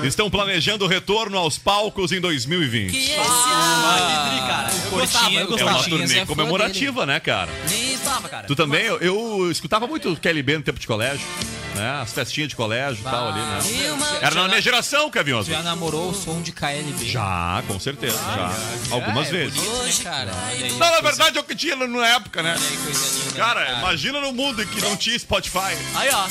[0.04, 2.90] estão planejando o retorno aos palcos em 2020.
[2.92, 4.70] Que esse Ah, Lidri, cara.
[4.84, 5.70] Eu gostava, eu É gostava.
[5.70, 7.50] uma Portinhas turnê é comemorativa, né, cara?
[7.70, 8.46] Eu gostava, cara.
[8.46, 8.84] Tu também?
[8.84, 11.26] Eu, eu escutava muito KLB no tempo de colégio,
[11.74, 12.00] né?
[12.00, 13.90] As festinhas de colégio e tal ali, né?
[13.92, 15.50] Uma Era na minha geração, Oswald.
[15.50, 17.04] já namorou o som de KLB?
[17.06, 18.52] Já, com certeza, já.
[18.94, 19.54] Algumas é, vezes.
[19.60, 20.32] bonito, né, cara?
[20.78, 22.56] Não, na verdade é o que tinha na época, né?
[22.58, 25.76] linda, Cara, né, imagina no mundo em que não tinha Spotify.
[25.94, 26.24] Aí, ó.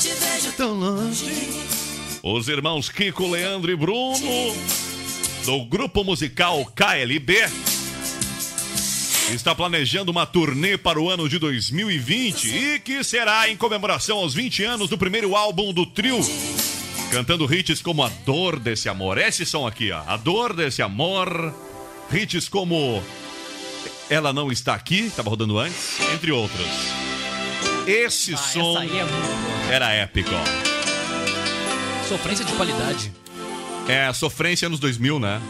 [0.00, 1.87] te vejo Tão longe.
[2.22, 4.54] Os irmãos Kiko, Leandro e Bruno,
[5.44, 7.48] do grupo musical KLB,
[9.32, 14.34] está planejando uma turnê para o ano de 2020 e que será em comemoração aos
[14.34, 16.18] 20 anos do primeiro álbum do trio.
[17.10, 19.16] Cantando hits como A Dor Desse Amor.
[19.16, 20.02] Esse som aqui, ó.
[20.06, 21.54] A Dor Desse Amor.
[22.12, 23.02] Hits como
[24.10, 26.66] Ela Não Está Aqui, estava rodando antes, entre outros.
[27.86, 30.77] Esse som Essa aí é era épico, ó.
[32.08, 33.12] Sofrência de qualidade.
[33.86, 35.42] É, sofrência anos 2000, né?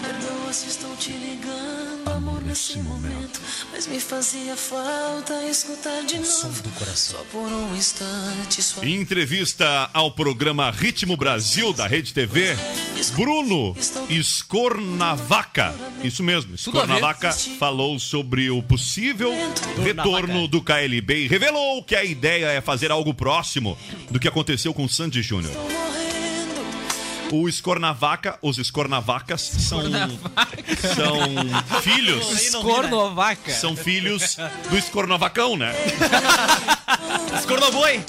[0.00, 3.40] Perdoa se estou te ligando, amor, nesse momento.
[3.72, 6.62] Mas me fazia falta escutar de novo.
[6.94, 12.56] Só por um instante, entrevista ao programa Ritmo Brasil da Rede TV,
[13.10, 13.76] Bruno
[14.08, 16.54] Escornavaca, isso mesmo.
[16.54, 19.32] Escornavaca falou sobre o possível
[19.82, 23.76] retorno do KLB e revelou que a ideia é fazer algo próximo
[24.10, 25.52] do que aconteceu com Sandy Júnior.
[27.32, 29.80] O Escornavaca, os Escornavacas são,
[30.94, 33.52] são filhos, Cornovaca.
[33.52, 34.36] são filhos
[34.70, 35.72] do Escornavacão, né?
[37.36, 38.04] Escornoboi.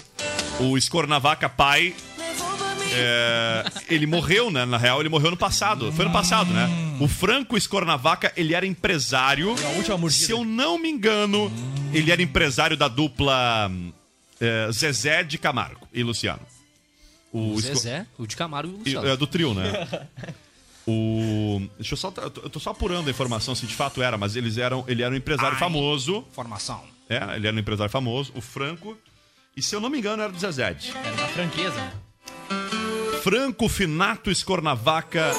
[0.59, 1.95] O Escornavaca pai
[2.97, 4.65] É, ele morreu, né?
[4.65, 5.91] Na real, ele morreu no passado.
[5.91, 6.67] Foi no passado, né?
[6.99, 9.55] O Franco Escornavaca, ele era empresário.
[10.09, 11.51] Se eu não me engano,
[11.93, 13.69] ele era empresário da dupla
[14.39, 16.41] é, Zezé de Camargo e Luciano.
[17.33, 19.07] O Esco- Zezé, o de Camargo e o Luciano.
[19.09, 19.71] É do trio, né?
[20.87, 21.61] O.
[21.77, 22.13] Deixa eu só.
[22.15, 24.83] Eu tô- só apurando a informação se de fato era, mas eles eram.
[24.87, 26.23] Ele era um empresário famoso.
[26.31, 26.83] Formação.
[27.09, 28.95] É, ele era um empresário famoso, o Franco.
[29.57, 30.75] E se eu não me engano, era do Zezé.
[31.03, 31.93] Era uma franqueza.
[33.25, 35.31] Franco Finato Escornavaca.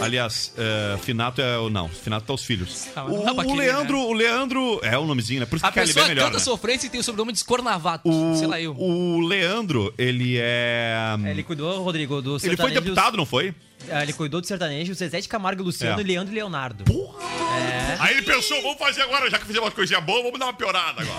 [0.00, 1.68] Aliás, é, Finato é o.
[1.68, 2.88] Não, Finato tá os filhos.
[2.96, 4.80] Ah, O, o Leandro, o Leandro.
[4.82, 5.46] É o nomezinho, né?
[5.46, 6.24] Por isso A que KLB é pessoa melhor.
[6.24, 6.42] canta Né?
[6.42, 8.08] sofrência e tem o sobrenome de Escornavato.
[8.08, 8.74] O, Sei lá eu.
[8.74, 10.94] o Leandro, ele é.
[11.22, 13.54] É, Ele cuidou, Rodrigo, do Ele foi deputado, não foi?
[13.88, 16.04] É, Ele cuidou do sertanejo, Zezé de Camargo Luciano É.
[16.04, 16.84] Leandro e Leonardo.
[17.98, 20.52] Aí ele pensou, vamos fazer agora, já que fizemos uma coisinha boa, vamos dar uma
[20.54, 21.16] piorada agora.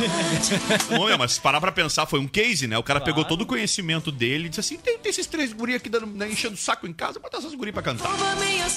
[0.91, 2.77] Não, meu, mas se parar pra pensar, foi um case, né?
[2.77, 5.75] O cara pegou todo o conhecimento dele e disse assim: tem, tem esses três guri
[5.75, 8.09] aqui dando, né, enchendo o saco em casa, botar essas guri pra cantar.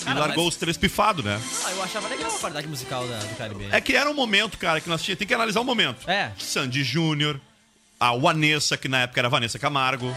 [0.09, 1.41] E largou os três pifados, né?
[1.65, 3.69] Ah, eu achava legal a qualidade musical da, do KLB.
[3.71, 6.09] É que era um momento, cara, que nós tínhamos tem que analisar o momento.
[6.09, 6.33] É.
[6.39, 7.41] Sandy Júnior,
[7.99, 10.15] a Vanessa, que na época era Vanessa Camargo.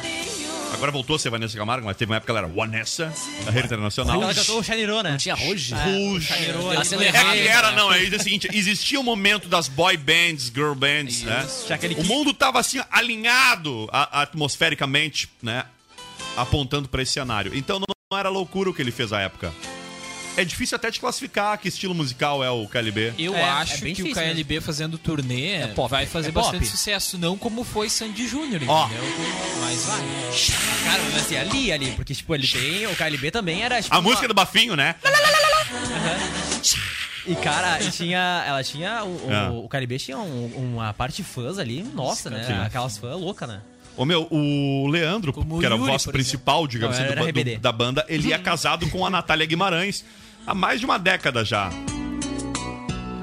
[0.74, 3.14] Agora voltou a ser Vanessa Camargo, mas teve uma época que ela era Vanessa,
[3.46, 4.22] da rede internacional.
[4.22, 5.12] Ela cantou o Chanirô, né?
[5.12, 5.36] Não tinha?
[5.36, 5.74] Rouge.
[5.74, 7.32] É levava.
[7.32, 11.48] que era, não, é o seguinte, existia o momento das boy bands, girl bands, né?
[11.66, 15.66] Tinha aquele O mundo tava assim, alinhado a- atmosfericamente, né?
[16.36, 17.52] Apontando pra esse cenário.
[17.56, 19.54] Então não, não era loucura o que ele fez à época.
[20.36, 23.14] É difícil até de classificar que estilo musical é o KLB.
[23.20, 26.44] Eu É, acho é bem que o difícil KLB fazendo turnê vai fazer É pop.
[26.46, 28.86] bastante sucesso, não como foi Sandy Júnior, Ó.
[28.88, 29.04] entendeu?
[29.62, 30.00] Mas vai.
[30.86, 32.88] Cara, mas assim, ali, ali, porque, tipo, ele tem.
[32.88, 33.80] O KLB também era.
[33.82, 34.96] Tipo, A uma- música do Bafinho, né?
[37.26, 38.44] E, cara, tinha.
[38.48, 39.04] Ela tinha.
[39.04, 39.50] O, o- É.
[39.50, 42.44] o KLB tinha um- uma parte fãs ali, nossa, né?
[42.46, 42.54] Sim.
[42.66, 43.62] Aquelas fãs loucas, né?
[43.96, 47.44] Ô meu, o Leandro, Como o que era Yuri, voz principal, digamos Não, assim, do,
[47.44, 50.04] do- da banda, ele é casado com a Natália Guimarães
[50.46, 51.70] há mais de uma década já.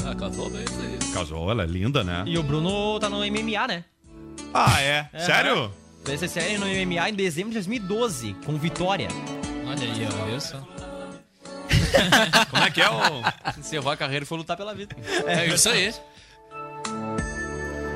[0.07, 1.13] Ah, casou bem isso aí.
[1.13, 2.25] Casou, ela é linda, né?
[2.27, 3.85] E o Bruno tá no MMA, né?
[4.53, 5.09] Ah, é?
[5.13, 5.21] É.
[5.21, 5.73] Sério?
[6.05, 9.09] Fez essa série no MMA em dezembro de 2012, com vitória.
[9.67, 10.59] Olha aí, ó, viu só?
[12.51, 13.59] Como é que é o.
[13.59, 14.97] Encerrou a carreira e foi lutar pela vida.
[15.27, 15.93] É isso aí.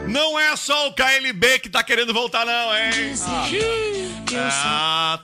[0.06, 3.14] Não é só o KLB que tá querendo voltar, não, hein?
[3.26, 3.46] Ah,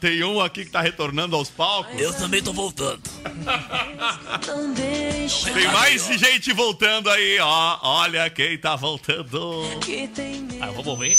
[0.00, 2.00] tem um aqui que tá retornando aos palcos.
[2.00, 3.02] Eu também tô voltando.
[5.54, 7.78] Tem mais gente voltando aí, ó.
[7.82, 9.62] Olha quem tá voltando.
[10.60, 11.18] Ah, vamos ver.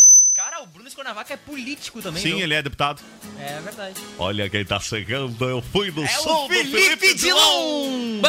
[0.94, 2.22] Bruno Cuernavaca é político também.
[2.22, 2.40] Sim, viu?
[2.40, 3.02] ele é deputado.
[3.40, 3.96] É verdade.
[4.18, 8.22] Olha quem tá chegando, eu fui no É show o do Felipe Dilon!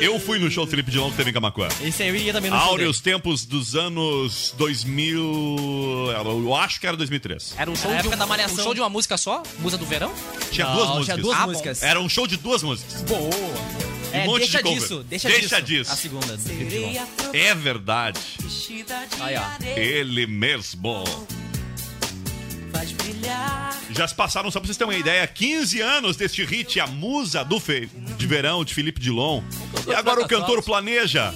[0.00, 1.68] Eu fui no show do Felipe Dilon que teve em Camacuã.
[1.82, 6.10] Esse aí eu iria também no show Áureos tempos dos anos 2000.
[6.12, 7.54] Eu acho que era 2003.
[7.56, 8.64] Era um show, Na de época um, da um Malhação.
[8.64, 9.42] show de uma música só?
[9.58, 10.12] Musa do verão?
[10.50, 11.22] Tinha Não, duas tinha músicas.
[11.22, 11.46] duas Ah, bom.
[11.52, 11.82] músicas.
[11.82, 13.02] Era um show de duas músicas.
[13.02, 13.20] Boa.
[13.20, 15.90] Um É, monte deixa de disso, deixa, Deixa disso.
[15.90, 15.92] disso.
[15.92, 16.36] A segunda.
[16.36, 17.06] do Felipe Dilon.
[17.32, 18.20] É verdade.
[19.20, 19.42] Aí, ó.
[19.76, 21.02] Ele mesmo.
[23.90, 27.44] Já se passaram, só pra vocês terem uma ideia, 15 anos deste hit, a musa
[27.44, 27.88] do fe...
[28.16, 29.42] de verão de Felipe Dilon.
[29.86, 31.32] E agora o cantor planeja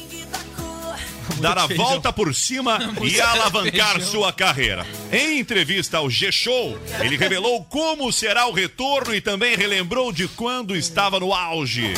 [1.41, 4.87] dar a volta por cima e alavancar sua carreira.
[5.13, 10.77] Em entrevista ao G-Show, ele revelou como será o retorno e também relembrou de quando
[10.77, 11.95] estava no auge.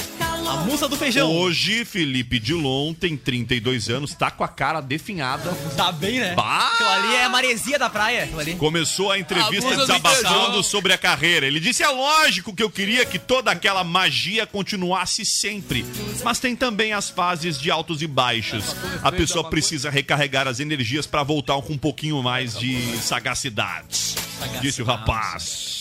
[0.46, 1.30] A musa do feijão.
[1.30, 5.50] Hoje, Felipe Dilon tem 32 anos, tá com a cara definhada.
[5.76, 6.34] Tá bem, né?
[6.34, 6.70] Bah!
[6.74, 8.28] Aquilo ali é a maresia da praia.
[8.36, 8.54] Ali.
[8.56, 10.62] Começou a entrevista A musa do desabafando feijão.
[10.62, 11.46] sobre a carreira.
[11.46, 15.84] Ele disse: é lógico que eu queria que toda aquela magia continuasse sempre.
[16.24, 18.74] Mas tem também as fases de altos e baixos.
[19.02, 24.14] A pessoa precisa recarregar as energias para voltar com um pouquinho mais de sagacidade.
[24.60, 25.79] Disse o rapaz.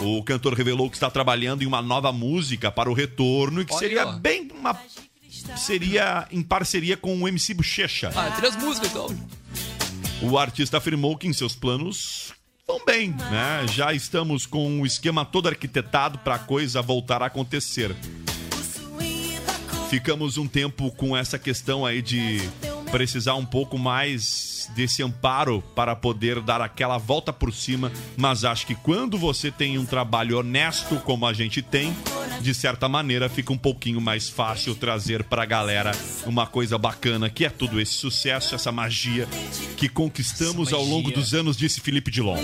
[0.00, 3.72] O cantor revelou que está trabalhando em uma nova música para o retorno e que
[3.72, 4.12] Olha, seria ó.
[4.12, 4.78] bem uma.
[5.56, 8.10] Seria em parceria com o MC Bochecha.
[8.14, 9.06] Ah, três músicas então.
[10.22, 12.32] O artista afirmou que em seus planos
[12.66, 13.66] vão bem, né?
[13.72, 17.94] Já estamos com o esquema todo arquitetado para a coisa voltar a acontecer.
[19.88, 22.40] Ficamos um tempo com essa questão aí de
[22.90, 28.66] precisar um pouco mais desse amparo para poder dar aquela volta por cima, mas acho
[28.66, 31.94] que quando você tem um trabalho honesto como a gente tem,
[32.40, 35.92] de certa maneira fica um pouquinho mais fácil trazer para a galera
[36.24, 39.28] uma coisa bacana, que é tudo esse sucesso, essa magia
[39.76, 42.38] que conquistamos ao longo dos anos, disse Felipe Dilon.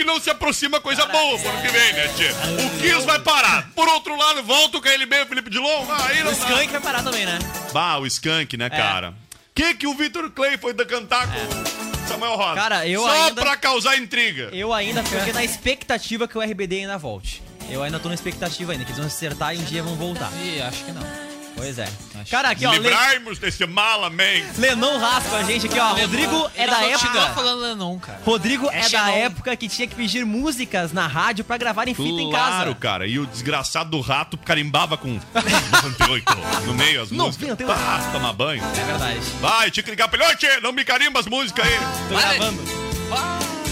[0.00, 2.32] Que não se aproxima coisa boa pro ano que vem, né, tia?
[2.32, 3.68] O Kiss vai parar.
[3.74, 5.84] Por outro lado, volta o KLB, o Felipe Dilon.
[5.90, 6.38] Ah, Aí O não dá.
[6.38, 7.38] Skank vai parar também, né?
[7.72, 9.12] Bah, o Skank, né, cara?
[9.54, 12.54] Que que o Victor Clay foi cantar com Samuel Rosa?
[12.54, 14.48] Cara, eu Só ainda- pra causar intriga.
[14.52, 17.42] Eu ainda fiquei na expectativa que o RBD ainda volte.
[17.68, 20.30] Eu ainda tô na expectativa ainda, que eles vão acertar e um dia vão voltar.
[20.42, 21.29] Ih, acho que não.
[21.60, 21.88] Pois é.
[22.30, 22.78] Cara, aqui, ó, Le...
[22.78, 24.24] Livrarmos desse mala, man.
[24.56, 25.92] Lenon raspa a gente aqui, ó.
[25.94, 27.20] Rodrigo é da época.
[27.34, 28.20] falando Lenon, cara.
[28.24, 31.94] Rodrigo é, É da época que tinha que pedir músicas na rádio pra gravar em
[31.94, 32.50] fita em casa.
[32.50, 33.06] Claro, cara.
[33.06, 36.32] E o desgraçado do rato carimbava com 98
[36.66, 37.48] no meio as músicas.
[37.48, 37.66] 98.
[37.66, 38.62] Pá, tomar banho.
[38.64, 39.20] É verdade.
[39.40, 40.32] Vai, tinha que ligar pra ele.
[40.32, 41.78] Ô, tchê, não me carimba as músicas aí.
[42.08, 42.62] Tô gravando.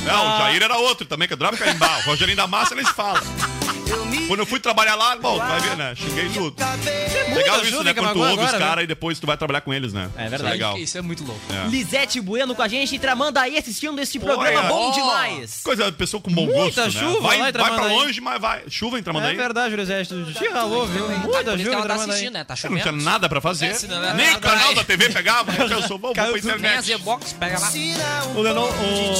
[0.04, 2.00] Não, o Jair era outro também, que adorava carimbar.
[2.00, 3.22] O Rogerinho da Massa, eles falam.
[4.28, 5.94] Quando eu fui trabalhar lá, bom, vai ver, né?
[5.96, 6.54] Xinguei tudo.
[7.34, 7.94] Legal isso, né?
[7.94, 10.10] Quando tu Camaguá ouve os caras e depois tu vai trabalhar com eles, né?
[10.16, 10.52] É Isso verdade.
[10.52, 10.78] legal.
[10.78, 11.40] Isso é muito louco.
[11.52, 11.68] É.
[11.68, 14.92] Lisete Bueno com a gente, tramando aí assistindo esse programa Olha, bom ó.
[14.92, 15.62] demais.
[15.64, 17.20] Coisa, pessoa com bom Muita gosto, chuva né?
[17.20, 17.96] Vai, lá em vai pra Tramandaí.
[17.96, 18.62] longe, mas vai.
[18.68, 19.34] Chuva em Tramandaí.
[19.34, 20.08] É verdade, Lisete.
[20.10, 21.08] Tu ralou, viu?
[21.08, 22.10] Muita que chuva ela tá Tramandaí.
[22.10, 22.44] assistindo, né?
[22.44, 22.82] Tá Eu não chovendo.
[22.98, 23.66] tinha nada pra fazer.
[23.66, 24.74] É, é Nem canal aí.
[24.74, 25.52] da TV pegava.
[25.58, 26.92] Eu pensei, vou, vou pra internet.
[27.40, 27.70] Pega lá.
[28.34, 28.68] O Lennon,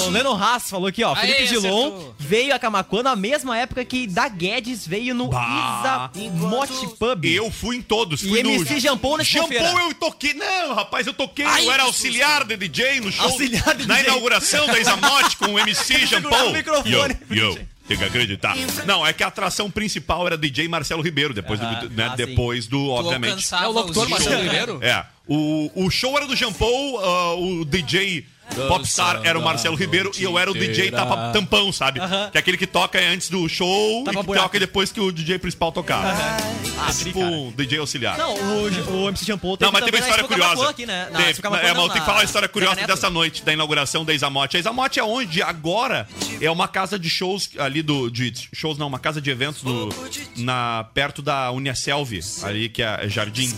[0.07, 1.15] o Lennon Haas falou aqui, ó.
[1.15, 6.11] Aí, Felipe Dilon veio a Camacuã na mesma época que da Guedes veio no Bah.
[6.15, 7.25] Isamote Pub.
[7.25, 8.23] Eu fui em todos.
[8.23, 8.81] E Fui MC no...
[8.81, 9.85] Jampon na Jampon segunda-feira.
[9.89, 10.35] eu toquei.
[10.35, 11.45] Não, rapaz, eu toquei.
[11.45, 13.25] Ai, eu era auxiliar de DJ no show.
[13.27, 14.09] Auxiliar de na DJ.
[14.11, 16.29] inauguração da Isamote com o MC Jampon.
[16.29, 17.17] Segurava o microfone.
[17.31, 17.59] Yo, yo.
[17.89, 18.55] Tem que acreditar.
[18.85, 22.17] Não, é que a atração principal era DJ Marcelo Ribeiro, depois, do, né, Ah, sim.
[22.17, 23.47] depois do, obviamente.
[23.55, 24.45] É o locutor Marcelo shows.
[24.45, 24.79] Ribeiro?
[24.83, 25.07] É.
[25.27, 28.27] O, o show era do Jampon, ah, o DJ
[28.69, 32.01] Popstar era o Marcelo Ribeiro e eu era o DJ tapa, tampão, sabe?
[32.01, 32.29] Aham.
[32.31, 34.45] Que é aquele que toca antes do show Tapa e que buraco.
[34.47, 36.09] toca depois que o DJ principal tocava.
[36.09, 38.17] Ah, É tri, tipo um DJ auxiliar.
[38.19, 40.71] Não, o, o MC Jampon teve Não, mas teve uma história curiosa.
[40.71, 41.09] Aqui, né?
[41.11, 43.53] Na Teve- é, mas não, eu tenho que falar uma história curiosa dessa noite, da
[43.53, 44.57] inauguração da Isamote.
[44.57, 46.09] A Isamote é onde agora
[46.41, 48.11] é uma casa de shows ali do.
[48.11, 49.89] De shows não, uma casa de eventos no,
[50.37, 53.55] na, perto da Uniaselv, ali que é Jardim.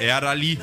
[0.00, 0.58] Era ali.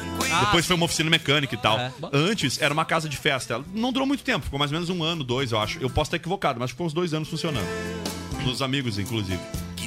[0.45, 1.80] Depois foi uma oficina mecânica e tal.
[1.80, 1.91] É.
[2.14, 3.51] Antes era uma casa de festa.
[3.52, 5.80] Ela Não durou muito tempo, ficou mais ou menos um ano, dois, eu acho.
[5.80, 7.68] Eu posso estar equivocado, mas ficou uns dois anos funcionando.
[8.43, 9.39] Dos amigos, inclusive.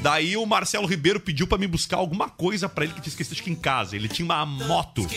[0.04, 3.42] Daí o Marcelo Ribeiro pediu pra me buscar alguma coisa pra ele que tinha esquecido
[3.42, 3.96] que em casa.
[3.96, 5.08] Ele tinha uma moto,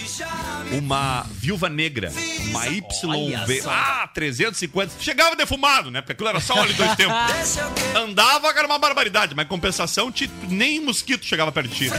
[0.72, 2.10] uma viúva negra,
[2.50, 4.94] uma YV, ah, 350.
[5.02, 6.00] Chegava defumado, né?
[6.00, 7.14] Porque aquilo era só óleo dois tempos.
[7.96, 10.10] Andava, era uma barbaridade, mas em compensação,
[10.48, 11.92] nem mosquito chegava perto de ti.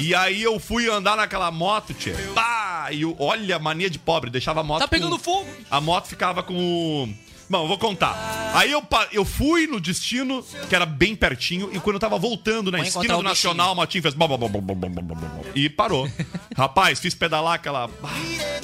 [0.00, 2.10] E aí eu fui andar naquela moto, tchê.
[2.34, 2.88] Pá!
[2.90, 4.80] E olha, mania de pobre, deixava a moto.
[4.80, 5.48] Tá pegando com- fogo.
[5.70, 7.29] A moto ficava com o.
[7.50, 8.14] Bom, eu vou contar.
[8.54, 8.80] Aí eu,
[9.10, 12.86] eu fui no destino, que era bem pertinho, e quando eu tava voltando na Vou
[12.86, 13.28] esquina encontrar do o.
[13.28, 14.14] Nacional, o motinho fez...
[15.56, 16.08] E parou.
[16.56, 17.90] rapaz, fiz pedalar aquela...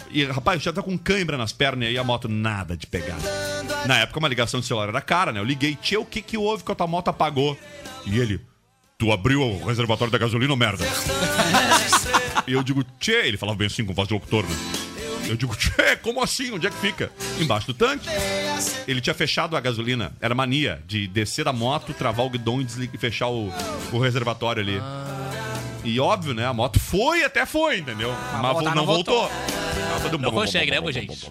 [0.08, 2.86] E, rapaz, eu já tá com cãibra nas pernas e aí a moto nada de
[2.86, 3.16] pegar.
[3.86, 5.40] Na época, uma ligação de celular era cara, né?
[5.40, 7.58] Eu liguei, tia, o que que houve que a tua moto apagou?
[8.06, 8.40] E ele...
[8.96, 10.86] Tu abriu o reservatório da gasolina ou merda?
[12.46, 14.85] E eu digo, tchê, ele falava bem assim com voz de locutor, né?
[15.28, 16.52] Eu digo, tchê, como assim?
[16.52, 17.10] Onde é que fica?
[17.40, 18.08] Embaixo do tanque.
[18.86, 20.12] Ele tinha fechado a gasolina.
[20.20, 23.52] Era mania de descer da moto, travar o guidão e, desligar, fechar o,
[23.92, 24.80] o reservatório ali.
[25.84, 26.46] E óbvio, né?
[26.46, 28.12] A moto foi até foi, entendeu?
[28.42, 29.30] Mas, voltar não, não voltou.
[30.12, 31.30] Não bom, consegue, né, gente?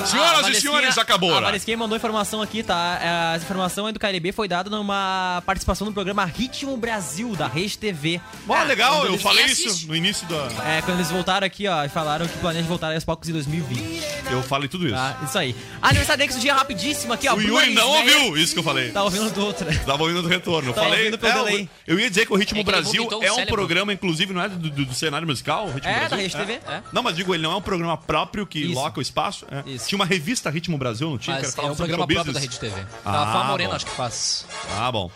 [0.00, 0.06] Bom.
[0.06, 1.34] Senhoras e senhores, acabou.
[1.36, 1.40] A?
[1.40, 2.98] Valesquinha mandou informação aqui, tá?
[3.02, 7.46] É, Essa informação aí do KLB foi dada numa participação no programa Ritmo Brasil, da
[7.46, 8.20] Rede TV.
[8.48, 10.48] Ó, legal, Quando eu eles- falei isso no início da.
[10.64, 14.02] É, quando eles voltaram aqui, ó, e falaram que planejam voltar aos palcos em 2020.
[14.30, 14.94] Eu falei tudo isso.
[14.94, 15.54] Tá, isso aí.
[15.82, 17.34] Aniversário desse dia rapidíssimo aqui, ó.
[17.34, 18.90] o Yuri não ouviu isso que eu falei.
[18.90, 19.66] Tá ouvindo do outro.
[19.84, 20.70] Tava ouvindo do retorno.
[20.70, 21.06] Eu Tava falei.
[21.08, 21.68] é, eu- delay.
[21.86, 23.54] eu ia dizer que o Ritmo É que Brasil é um cérebro.
[23.54, 25.66] programa, inclusive, não é do, do- do cenário musical?
[25.66, 26.10] o Ritmo É, Brasil?
[26.10, 26.52] da Rede TV.
[26.68, 26.82] É.
[26.92, 28.74] Não, mas digo, ele não é um programa próprio que Isso.
[28.74, 29.46] loca o espaço.
[29.50, 29.62] é.
[29.70, 29.88] Isso.
[29.90, 31.34] Tinha uma revista Ritmo Brasil, não tinha?
[31.34, 32.38] que Mas era falar é um programa próprio da.
[32.38, 32.80] Rede TV.
[33.04, 33.74] Ah, a Fá Moreno bom.
[33.76, 34.46] acho que faz.
[34.78, 35.10] Ah, bom.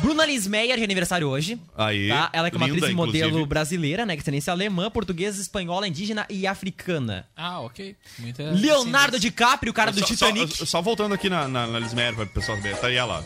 [0.00, 1.60] Bruna Lismeyer de aniversário hoje.
[1.76, 2.08] Aí.
[2.08, 2.30] Tá?
[2.32, 3.46] Ela é que uma linda, atriz e modelo inclusive.
[3.46, 4.16] brasileira, né?
[4.16, 7.26] Que tem alemã, portuguesa, espanhola, indígena e africana.
[7.36, 7.94] Ah, ok.
[8.18, 10.56] Muita Leonardo DiCaprio, o cara do Só- Titanic.
[10.56, 12.78] Só, só voltando aqui na, na, na Lismer, para o pessoal ver.
[12.78, 13.22] Tá aí ela.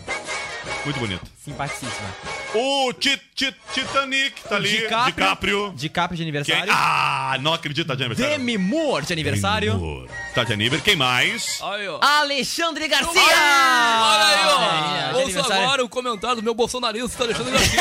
[0.85, 1.23] Muito bonito.
[1.45, 2.09] Simpaticíssima.
[2.55, 4.69] O Ti- Ti- Titanic tá ali.
[4.71, 5.73] DiCaprio.
[5.77, 6.73] DiCaprio de Quem- aniversário.
[6.75, 8.39] Ah, não acredito, tá de aniversário.
[8.39, 9.73] Demi Moore de aniversário.
[9.75, 10.09] Amor.
[10.35, 10.85] Tá de aniversário.
[10.85, 11.61] Quem mais?
[11.63, 12.01] Aí, ó.
[12.03, 13.21] Alexandre Garcia!
[13.21, 15.13] Olha aí, ó.
[15.13, 17.81] De Ouça agora o comentário do meu bolsonarista, Alexandre Garcia.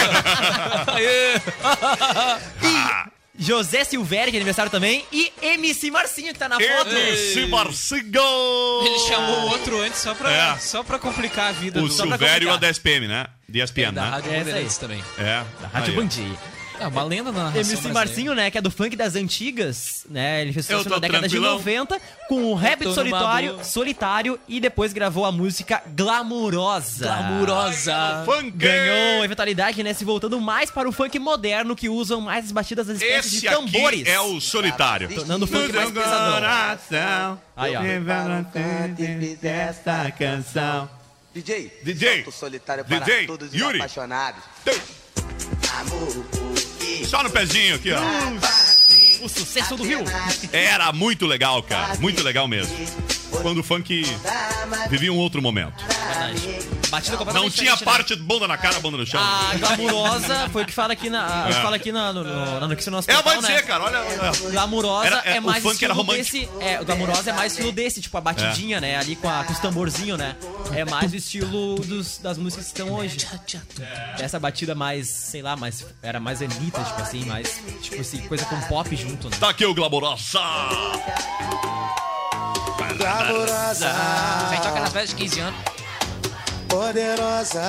[0.94, 1.42] Aê.
[3.38, 5.06] José Silvério de aniversário também.
[5.12, 6.96] E MC Marcinho, que tá na foto.
[6.96, 8.02] Esse Marcinho!
[8.86, 10.58] Ele chamou o outro antes só pra, É.
[10.58, 11.94] só pra complicar a vida O do...
[11.94, 13.28] Silvério é da SPM, né?
[13.48, 14.10] De ESPN, da né?
[14.10, 15.04] Rádio É Bandeirantes também.
[15.18, 15.44] É.
[15.72, 16.02] Rádio Aí, ó.
[16.02, 16.38] Bandi.
[16.80, 17.94] É uma lenda na narração MC brasileira.
[17.94, 20.42] Marcinho, né, que é do funk das antigas, né?
[20.42, 21.58] Ele fez sucesso na década tranquilão.
[21.58, 27.06] de 90 com o rap solitário, solitário e depois gravou a música Glamurosa.
[27.06, 28.24] Glamurosa.
[28.26, 28.52] Funk!
[28.52, 29.94] Ganhou eventualidade, né?
[29.94, 33.42] Se voltando mais para o funk moderno, que usam mais as batidas das espécies Esse
[33.42, 34.08] de aqui tambores.
[34.08, 35.14] é o solitário.
[35.14, 37.40] Tornando o funk mais pesadão.
[37.56, 37.82] Aí, ó.
[40.18, 40.90] canção.
[41.34, 43.78] DJ, DJ, solitário para DJ, todos os Yuri.
[43.78, 44.42] apaixonados.
[47.06, 48.00] Só no pezinho aqui, ó.
[49.22, 50.04] O sucesso do Rio.
[50.52, 51.96] Era muito legal, cara.
[52.00, 52.76] Muito legal mesmo.
[53.42, 54.04] Quando o funk
[54.90, 55.74] vivia um outro momento.
[56.90, 57.86] Batida completamente Não tinha diferente, né?
[57.98, 59.20] parte bunda na cara, bunda no chão.
[59.22, 61.46] A glamurosa foi o que fala aqui na.
[61.46, 61.54] a- É.
[61.54, 63.62] Fala aqui na, no, no, na notícia do nosso É, portal, vai dizer, né?
[63.64, 64.00] cara, olha.
[64.00, 64.52] olha.
[64.52, 66.24] Glamurosa Era- é, é, o mais funk era romântico.
[66.38, 66.50] desse.
[66.62, 68.96] É, o glamurosa é mais estilo desse, tipo a batidinha, né?
[68.98, 70.36] Ali com, a, com os tamborzinhos, né?
[70.74, 73.18] É mais o estilo dos, das músicas que estão hoje.
[74.20, 75.86] Essa batida mais, sei lá, mais.
[76.02, 77.62] Era mais elita, tipo assim, mais.
[77.82, 79.38] Tipo assim, coisa com pop junto, né?
[79.40, 80.40] Tá aqui o Glamourosa.
[82.98, 85.60] Glamourosa, A gente toca nas festas de 15 anos.
[86.68, 87.62] poderosa.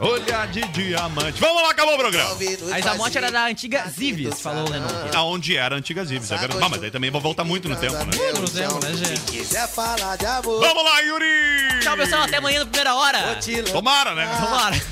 [0.00, 1.40] Olha de diamante.
[1.40, 2.36] Vamos lá, acabou o programa.
[2.72, 4.86] A Isamonte era da antiga Zives, falou o Lennon.
[5.14, 6.62] Aonde era a antiga Zives, é verdade.
[6.64, 8.04] Ah, mas daí também vai voltar muito no tempo, né?
[8.40, 9.20] No tempo, né, gente?
[9.30, 10.60] Quiser falar de amor.
[10.60, 11.80] Vamos lá, Yuri!
[11.82, 12.22] Tchau, pessoal.
[12.22, 13.38] Até amanhã na primeira hora.
[13.70, 14.26] Tomara, né?
[14.40, 14.82] Vambora.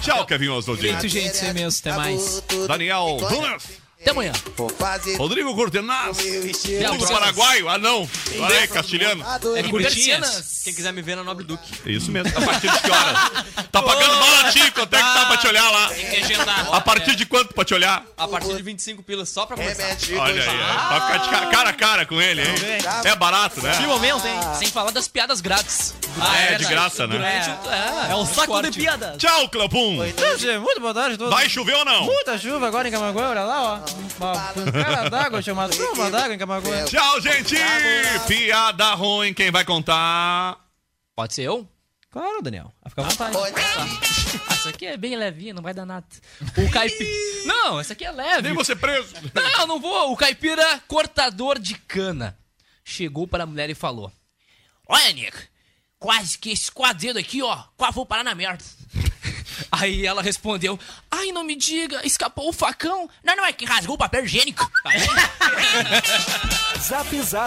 [0.00, 0.98] Tchau, Kevin Oswaldinho.
[1.00, 1.78] Feito, gente, mesmo.
[1.80, 2.42] Até mais.
[2.68, 3.85] Daniel Nunes.
[4.00, 4.32] Até amanhã.
[4.56, 6.16] Vou fazer Rodrigo Cortenaz.
[6.18, 7.68] Rodrigo Paraguaio.
[7.68, 8.08] Ah, não.
[8.40, 9.24] Olha aí, castilhano.
[9.56, 10.60] É Curtinas.
[10.64, 11.72] Quem quiser me ver na Nobre Duque.
[11.90, 12.36] Isso mesmo.
[12.36, 13.30] A partir de que horas?
[13.72, 14.72] Tá pagando baratinho.
[14.72, 15.88] Quanto é que tá pra te olhar lá?
[15.88, 16.74] Tem que agendar.
[16.74, 18.04] A partir de quanto pra te olhar?
[18.16, 19.96] A partir de 25 pilas só pra começar.
[20.18, 20.88] Olha aí, é.
[20.88, 22.48] Pra ficar de ca- cara a cara com ele, hein?
[23.04, 23.76] É barato, né?
[23.76, 24.38] Que momento, hein?
[24.58, 25.94] Sem falar das piadas grátis.
[26.20, 27.16] Ah, é, de graça, né?
[28.08, 29.16] É, É o saco de piada.
[29.18, 29.50] Tchau.
[30.38, 31.32] Gente, muito boa tarde a todos.
[31.32, 32.04] Vai chover ou não?
[32.04, 33.95] Muita chuva agora em Camaguã, olha lá, ó.
[33.96, 36.84] Uma d'água chamada chuva d'água em Camaguã.
[36.84, 37.56] Tchau, gente!
[38.26, 40.58] Piada ruim, quem vai contar?
[41.14, 41.68] Pode ser eu?
[42.10, 42.72] Claro, Daniel.
[42.82, 43.36] Vai ficar à vontade.
[44.48, 46.06] Ah, essa aqui é bem levinha, não vai dar nada.
[46.56, 47.10] O caipira.
[47.44, 48.42] Não, essa aqui é leve.
[48.42, 49.14] Nem você preso.
[49.34, 50.12] Não, não vou.
[50.12, 52.38] O caipira cortador de cana
[52.84, 54.10] chegou para a mulher e falou:
[54.88, 55.36] Olha, Nick,
[55.98, 58.64] quase que esse quadro aqui, ó, quase vou parar na merda.
[59.70, 60.78] Aí ela respondeu:
[61.10, 63.08] Ai, não me diga, escapou o facão?
[63.22, 64.70] Não, não, é que rasgou o papel higiênico.
[66.80, 67.44] Zap Zap.